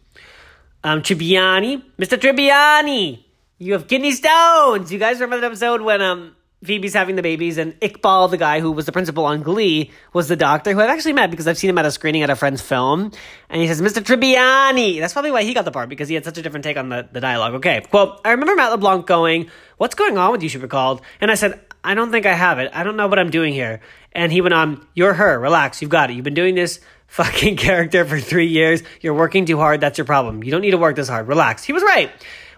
Um, 0.84 1.02
Tribbiani. 1.02 1.84
Mr. 2.00 2.18
Tribbiani! 2.18 3.24
You 3.58 3.74
have 3.74 3.88
kidney 3.88 4.12
stones! 4.12 4.92
You 4.92 5.00
guys 5.00 5.16
remember 5.20 5.42
that 5.42 5.48
episode 5.48 5.82
when, 5.82 6.02
um, 6.02 6.35
Phoebe's 6.66 6.94
having 6.94 7.16
the 7.16 7.22
babies, 7.22 7.58
and 7.58 7.80
Iqbal, 7.80 8.30
the 8.30 8.38
guy 8.38 8.60
who 8.60 8.72
was 8.72 8.86
the 8.86 8.92
principal 8.92 9.26
on 9.26 9.44
Glee, 9.44 9.92
was 10.14 10.28
the 10.28 10.36
doctor 10.36 10.74
who 10.74 10.80
I've 10.80 10.90
actually 10.90 11.14
met 11.14 11.32
because 11.32 11.48
I've 11.48 11.58
seen 11.58 11.70
him 11.70 11.78
at 11.78 11.86
a 11.86 11.92
screening 11.92 12.24
at 12.24 12.30
a 12.30 12.36
friend's 12.36 12.62
film. 12.62 13.12
And 13.50 13.62
he 13.62 13.68
says, 13.68 13.82
Mr. 13.82 14.02
Tribbiani. 14.04 15.00
That's 15.00 15.14
probably 15.14 15.32
why 15.32 15.44
he 15.44 15.54
got 15.54 15.66
the 15.66 15.72
part 15.72 15.90
because 15.90 16.10
he 16.10 16.16
had 16.16 16.26
such 16.26 16.38
a 16.38 16.42
different 16.42 16.64
take 16.64 16.78
on 16.78 16.90
the, 16.90 17.08
the 17.12 17.22
dialogue. 17.22 17.54
Okay, 17.56 17.82
quote, 17.90 18.20
I 18.26 18.32
remember 18.32 18.56
Matt 18.56 18.72
LeBlanc 18.72 19.06
going, 19.06 19.50
What's 19.78 19.96
going 19.96 20.18
on 20.18 20.32
with 20.32 20.42
you, 20.42 20.50
she 20.50 20.58
recalled. 20.58 21.02
And 21.20 21.30
I 21.30 21.36
said, 21.36 21.60
I 21.84 21.94
don't 21.94 22.12
think 22.12 22.26
I 22.26 22.34
have 22.34 22.60
it. 22.60 22.72
I 22.74 22.84
don't 22.84 22.96
know 22.96 23.08
what 23.08 23.20
I'm 23.20 23.30
doing 23.30 23.54
here. 23.54 23.82
And 24.14 24.32
he 24.32 24.42
went 24.42 24.54
on, 24.54 24.86
You're 24.94 25.14
her. 25.14 25.40
Relax. 25.40 25.82
You've 25.82 25.92
got 25.92 26.10
it. 26.10 26.14
You've 26.14 26.24
been 26.24 26.34
doing 26.34 26.56
this 26.56 26.80
fucking 27.08 27.56
character 27.58 28.06
for 28.06 28.20
three 28.20 28.48
years. 28.48 28.84
You're 29.02 29.14
working 29.14 29.46
too 29.46 29.58
hard. 29.58 29.82
That's 29.82 29.98
your 29.98 30.06
problem. 30.06 30.44
You 30.44 30.52
don't 30.52 30.62
need 30.62 30.72
to 30.72 30.78
work 30.78 30.96
this 30.96 31.10
hard. 31.10 31.28
Relax. 31.28 31.64
He 31.64 31.74
was 31.74 31.84
right. 31.84 32.12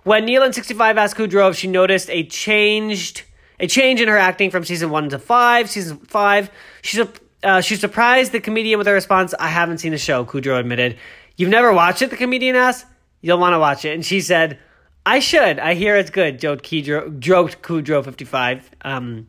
When 0.04 0.26
Nealon65 0.26 0.96
asked 0.96 1.18
Kudrow 1.18 1.50
if 1.50 1.58
she 1.58 1.68
noticed 1.68 2.10
a 2.10 2.24
changed 2.24 3.24
a 3.60 3.68
change 3.68 4.02
in 4.02 4.08
her 4.08 4.18
acting 4.18 4.52
from 4.52 4.64
season 4.64 4.90
one 4.90 5.10
to 5.10 5.20
five. 5.20 5.70
Season 5.70 5.98
five, 5.98 6.50
she's 6.82 7.00
a, 7.00 7.10
uh, 7.44 7.62
she 7.62 7.76
surprised 7.76 8.32
the 8.32 8.40
comedian 8.40 8.78
with 8.78 8.88
her 8.88 8.94
response, 8.94 9.34
I 9.40 9.48
haven't 9.48 9.80
seen 9.80 9.92
the 9.92 9.98
show, 9.98 10.26
Kudrow 10.26 10.60
admitted. 10.60 10.98
You've 11.36 11.50
never 11.50 11.72
watched 11.72 12.02
it, 12.02 12.10
the 12.10 12.18
comedian 12.18 12.56
asked? 12.56 12.86
You'll 13.22 13.40
want 13.40 13.54
to 13.54 13.60
watch 13.60 13.86
it. 13.86 13.94
And 13.94 14.06
she 14.06 14.22
said, 14.22 14.60
I 15.06 15.20
should. 15.20 15.60
I 15.60 15.74
hear 15.74 15.96
it's 15.96 16.10
good, 16.10 16.40
joked, 16.40 16.66
Kudrow, 16.66 17.18
joked 17.20 17.62
Kudrow 17.62 18.04
55. 18.04 18.70
Um, 18.82 19.28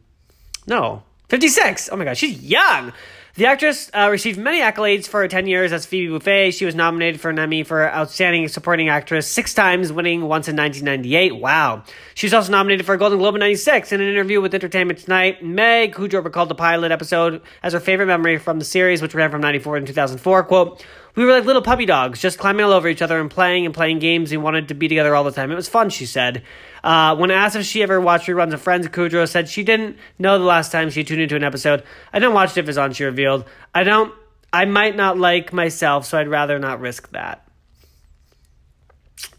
no, 0.66 1.02
56. 1.28 1.90
Oh 1.92 1.96
my 1.96 2.04
god, 2.04 2.16
she's 2.16 2.42
young. 2.42 2.92
The 3.38 3.46
actress 3.46 3.88
uh, 3.94 4.08
received 4.10 4.36
many 4.36 4.60
accolades 4.62 5.06
for 5.06 5.20
her 5.20 5.28
10 5.28 5.46
years 5.46 5.72
as 5.72 5.86
Phoebe 5.86 6.12
Buffay. 6.12 6.52
She 6.52 6.64
was 6.64 6.74
nominated 6.74 7.20
for 7.20 7.30
an 7.30 7.38
Emmy 7.38 7.62
for 7.62 7.88
Outstanding 7.88 8.48
Supporting 8.48 8.88
Actress 8.88 9.28
six 9.28 9.54
times, 9.54 9.92
winning 9.92 10.22
once 10.22 10.48
in 10.48 10.56
1998. 10.56 11.36
Wow. 11.36 11.84
She 12.14 12.26
was 12.26 12.34
also 12.34 12.50
nominated 12.50 12.84
for 12.84 12.96
a 12.96 12.98
Golden 12.98 13.20
Globe 13.20 13.36
in 13.36 13.38
96. 13.38 13.92
In 13.92 14.00
an 14.00 14.08
interview 14.08 14.40
with 14.40 14.56
Entertainment 14.56 14.98
Tonight, 14.98 15.40
Meg 15.40 15.94
Kudrow 15.94 16.24
recalled 16.24 16.48
the 16.48 16.56
pilot 16.56 16.90
episode 16.90 17.40
as 17.62 17.74
her 17.74 17.78
favorite 17.78 18.06
memory 18.06 18.38
from 18.38 18.58
the 18.58 18.64
series, 18.64 19.00
which 19.00 19.14
ran 19.14 19.30
from 19.30 19.40
94 19.40 19.78
to 19.78 19.86
2004. 19.86 20.42
Quote, 20.42 20.84
we 21.18 21.24
were 21.24 21.32
like 21.32 21.44
little 21.44 21.62
puppy 21.62 21.84
dogs, 21.84 22.20
just 22.20 22.38
climbing 22.38 22.64
all 22.64 22.70
over 22.70 22.86
each 22.86 23.02
other 23.02 23.20
and 23.20 23.28
playing 23.28 23.66
and 23.66 23.74
playing 23.74 23.98
games. 23.98 24.30
We 24.30 24.36
wanted 24.36 24.68
to 24.68 24.74
be 24.74 24.86
together 24.86 25.16
all 25.16 25.24
the 25.24 25.32
time. 25.32 25.50
It 25.50 25.56
was 25.56 25.68
fun, 25.68 25.90
she 25.90 26.06
said. 26.06 26.44
Uh, 26.84 27.16
when 27.16 27.32
asked 27.32 27.56
if 27.56 27.66
she 27.66 27.82
ever 27.82 28.00
watched 28.00 28.28
reruns 28.28 28.52
of 28.52 28.62
Friends, 28.62 28.86
Kudrow 28.86 29.28
said 29.28 29.48
she 29.48 29.64
didn't 29.64 29.96
know 30.20 30.38
the 30.38 30.44
last 30.44 30.70
time 30.70 30.90
she 30.90 31.02
tuned 31.02 31.20
into 31.20 31.34
an 31.34 31.42
episode. 31.42 31.82
I 32.12 32.20
don't 32.20 32.34
watch 32.34 32.52
it 32.52 32.60
if 32.60 32.68
it's 32.68 32.78
on, 32.78 32.92
she 32.92 33.02
revealed. 33.02 33.46
I 33.74 33.82
don't, 33.82 34.14
I 34.52 34.64
might 34.66 34.94
not 34.94 35.18
like 35.18 35.52
myself, 35.52 36.06
so 36.06 36.18
I'd 36.18 36.28
rather 36.28 36.60
not 36.60 36.78
risk 36.78 37.10
that. 37.10 37.44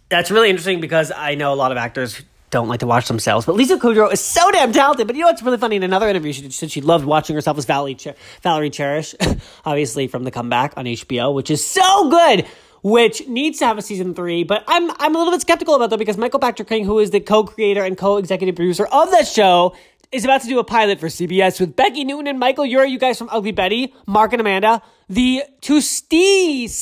That's 0.10 0.32
really 0.32 0.50
interesting 0.50 0.82
because 0.82 1.13
I 1.15 1.36
know 1.36 1.54
a 1.54 1.56
lot 1.56 1.72
of 1.72 1.78
actors 1.78 2.22
don't 2.50 2.68
like 2.68 2.80
to 2.80 2.88
watch 2.88 3.08
themselves. 3.08 3.46
But 3.46 3.56
Lisa 3.56 3.78
Kudrow 3.78 4.12
is 4.12 4.22
so 4.22 4.50
damn 4.52 4.72
talented. 4.72 5.08
But 5.08 5.16
you 5.16 5.22
know 5.22 5.28
what's 5.28 5.42
really 5.42 5.58
funny? 5.58 5.76
In 5.76 5.84
another 5.84 6.10
interview, 6.10 6.34
she 6.34 6.50
said 6.50 6.72
she 6.72 6.82
loved 6.82 7.06
watching 7.06 7.36
herself 7.36 7.58
as 7.58 7.66
Valerie, 7.66 7.96
Cher- 7.98 8.16
Valerie 8.42 8.70
Cherish, 8.70 9.16
obviously 9.66 10.08
from 10.08 10.24
The 10.24 10.32
Comeback 10.32 10.74
on 10.78 10.86
HBO, 10.86 11.34
which 11.34 11.52
is 11.52 11.66
so 11.66 12.10
good. 12.10 12.46
Which 12.82 13.28
needs 13.28 13.60
to 13.60 13.66
have 13.66 13.78
a 13.78 13.82
season 13.82 14.16
three, 14.16 14.46
but 14.46 14.64
I'm 14.66 14.90
I'm 15.02 15.14
a 15.14 15.18
little 15.18 15.34
bit 15.34 15.42
skeptical 15.42 15.76
about 15.76 15.90
that 15.90 16.00
because 16.00 16.18
Michael 16.18 16.40
Patrick 16.40 16.70
King, 16.70 16.86
who 16.86 17.00
is 17.00 17.12
the 17.12 17.20
co-creator 17.20 17.84
and 17.84 17.98
co-executive 17.98 18.56
producer 18.56 18.86
of 18.86 19.12
that 19.12 19.28
show, 19.28 19.76
is 20.14 20.24
about 20.24 20.44
to 20.44 20.48
do 20.48 20.60
a 20.60 20.64
pilot 20.64 20.98
for 20.98 21.08
CBS 21.08 21.60
with 21.60 21.76
Becki 21.76 22.06
Newton 22.06 22.28
and 22.28 22.40
Michael 22.40 22.66
Urie, 22.66 22.90
you 22.90 22.98
guys 22.98 23.18
from 23.18 23.28
Ugly 23.34 23.52
Betty, 23.52 23.94
Mark 24.08 24.32
and 24.32 24.40
Amanda, 24.40 24.82
the 25.10 25.44
two 25.60 25.80
Stees. 25.82 26.74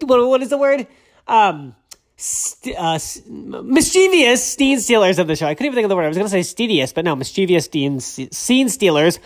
What, 0.00 0.26
what 0.28 0.42
is 0.42 0.48
the 0.50 0.58
word? 0.58 0.88
Um, 1.28 1.76
st- 2.18 2.76
uh, 2.76 2.98
mischievous 3.62 4.44
scene 4.44 4.78
stealers 4.80 5.18
of 5.18 5.26
the 5.26 5.36
show. 5.36 5.46
I 5.46 5.54
couldn't 5.54 5.66
even 5.66 5.76
think 5.76 5.84
of 5.86 5.88
the 5.88 5.96
word. 5.96 6.04
I 6.04 6.08
was 6.08 6.18
going 6.18 6.28
to 6.28 6.42
say 6.42 6.42
stedious, 6.42 6.92
but 6.94 7.04
no, 7.04 7.16
mischievous 7.16 7.66
scene, 7.66 8.00
scene 8.00 8.68
stealers 8.68 9.18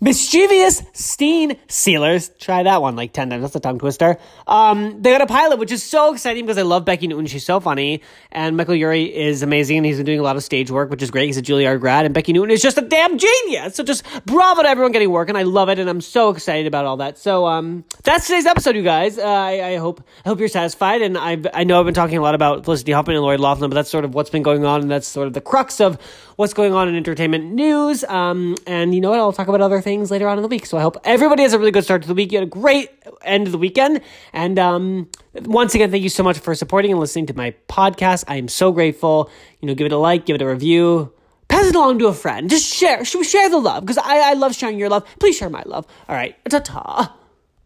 Mischievous 0.00 0.82
Steen 0.92 1.56
Sealers. 1.66 2.30
Try 2.38 2.62
that 2.62 2.80
one 2.80 2.94
like 2.94 3.12
10 3.12 3.30
times. 3.30 3.42
That's 3.42 3.56
a 3.56 3.60
tongue 3.60 3.80
twister. 3.80 4.16
Um, 4.46 5.02
they 5.02 5.10
got 5.10 5.22
a 5.22 5.26
pilot, 5.26 5.58
which 5.58 5.72
is 5.72 5.82
so 5.82 6.12
exciting 6.12 6.44
because 6.44 6.56
I 6.56 6.62
love 6.62 6.84
Becki 6.84 7.08
Newton. 7.08 7.26
She's 7.26 7.44
so 7.44 7.58
funny. 7.58 8.02
And 8.30 8.56
Michael 8.56 8.76
Urie 8.76 9.12
is 9.14 9.42
amazing 9.42 9.78
and 9.78 9.86
he's 9.86 9.96
been 9.96 10.06
doing 10.06 10.20
a 10.20 10.22
lot 10.22 10.36
of 10.36 10.44
stage 10.44 10.70
work, 10.70 10.88
which 10.90 11.02
is 11.02 11.10
great. 11.10 11.26
He's 11.26 11.36
a 11.36 11.42
Juilliard 11.42 11.80
grad 11.80 12.06
and 12.06 12.14
Becki 12.14 12.32
Newton 12.32 12.52
is 12.52 12.62
just 12.62 12.78
a 12.78 12.82
damn 12.82 13.18
genius. 13.18 13.74
So 13.74 13.82
just 13.82 14.04
bravo 14.24 14.62
to 14.62 14.68
everyone 14.68 14.92
getting 14.92 15.10
work 15.10 15.28
and 15.28 15.36
I 15.36 15.42
love 15.42 15.68
it 15.68 15.80
and 15.80 15.90
I'm 15.90 16.00
so 16.00 16.30
excited 16.30 16.68
about 16.68 16.84
all 16.84 16.98
that. 16.98 17.18
So, 17.18 17.46
um, 17.46 17.84
that's 18.04 18.28
today's 18.28 18.46
episode, 18.46 18.76
you 18.76 18.84
guys. 18.84 19.18
Uh, 19.18 19.24
I, 19.24 19.72
I, 19.72 19.76
hope, 19.76 20.02
I 20.24 20.28
hope 20.28 20.38
you're 20.38 20.48
satisfied. 20.48 21.02
And 21.02 21.18
I, 21.18 21.38
I 21.52 21.64
know 21.64 21.80
I've 21.80 21.86
been 21.86 21.94
talking 21.94 22.18
a 22.18 22.22
lot 22.22 22.36
about 22.36 22.64
Felicity 22.64 22.92
Huffman 22.92 23.16
and 23.16 23.22
Lori 23.24 23.36
Loughlin, 23.36 23.68
but 23.68 23.74
that's 23.74 23.90
sort 23.90 24.04
of 24.04 24.14
what's 24.14 24.30
been 24.30 24.44
going 24.44 24.64
on 24.64 24.80
and 24.80 24.90
that's 24.90 25.08
sort 25.08 25.26
of 25.26 25.32
the 25.32 25.40
crux 25.40 25.80
of 25.80 25.98
what's 26.36 26.54
going 26.54 26.72
on 26.72 26.88
in 26.88 26.94
entertainment 26.94 27.44
news. 27.44 28.04
Um, 28.04 28.54
and 28.64 28.94
you 28.94 29.00
know 29.00 29.10
what? 29.10 29.18
I'll 29.18 29.32
talk 29.32 29.48
about 29.48 29.60
other 29.60 29.80
things 29.88 30.10
later 30.10 30.28
on 30.28 30.36
in 30.36 30.42
the 30.42 30.48
week. 30.48 30.66
So 30.66 30.76
I 30.76 30.82
hope 30.82 30.98
everybody 31.04 31.42
has 31.44 31.54
a 31.54 31.58
really 31.58 31.70
good 31.70 31.82
start 31.84 32.02
to 32.02 32.08
the 32.08 32.14
week. 32.14 32.30
You 32.30 32.38
had 32.40 32.46
a 32.46 32.50
great 32.50 32.90
end 33.22 33.46
of 33.46 33.52
the 33.52 33.58
weekend. 33.58 34.02
And 34.34 34.58
um, 34.58 35.08
once 35.46 35.74
again, 35.74 35.90
thank 35.90 36.02
you 36.02 36.10
so 36.10 36.22
much 36.22 36.38
for 36.38 36.54
supporting 36.54 36.90
and 36.90 37.00
listening 37.00 37.24
to 37.26 37.34
my 37.34 37.54
podcast. 37.68 38.24
I 38.28 38.36
am 38.36 38.48
so 38.48 38.70
grateful. 38.70 39.30
You 39.60 39.68
know, 39.68 39.74
give 39.74 39.86
it 39.86 39.92
a 39.92 39.96
like, 39.96 40.26
give 40.26 40.34
it 40.34 40.42
a 40.42 40.46
review. 40.46 41.10
Pass 41.48 41.68
it 41.68 41.74
along 41.74 42.00
to 42.00 42.08
a 42.08 42.12
friend. 42.12 42.50
Just 42.50 42.72
share. 42.72 43.02
Share 43.02 43.48
the 43.48 43.56
love 43.56 43.82
because 43.82 43.96
I, 43.96 44.30
I 44.30 44.34
love 44.34 44.54
sharing 44.54 44.78
your 44.78 44.90
love. 44.90 45.08
Please 45.18 45.38
share 45.38 45.48
my 45.48 45.62
love. 45.64 45.86
All 46.06 46.14
right. 46.14 46.36
Ta 46.50 46.58
ta. 46.58 47.17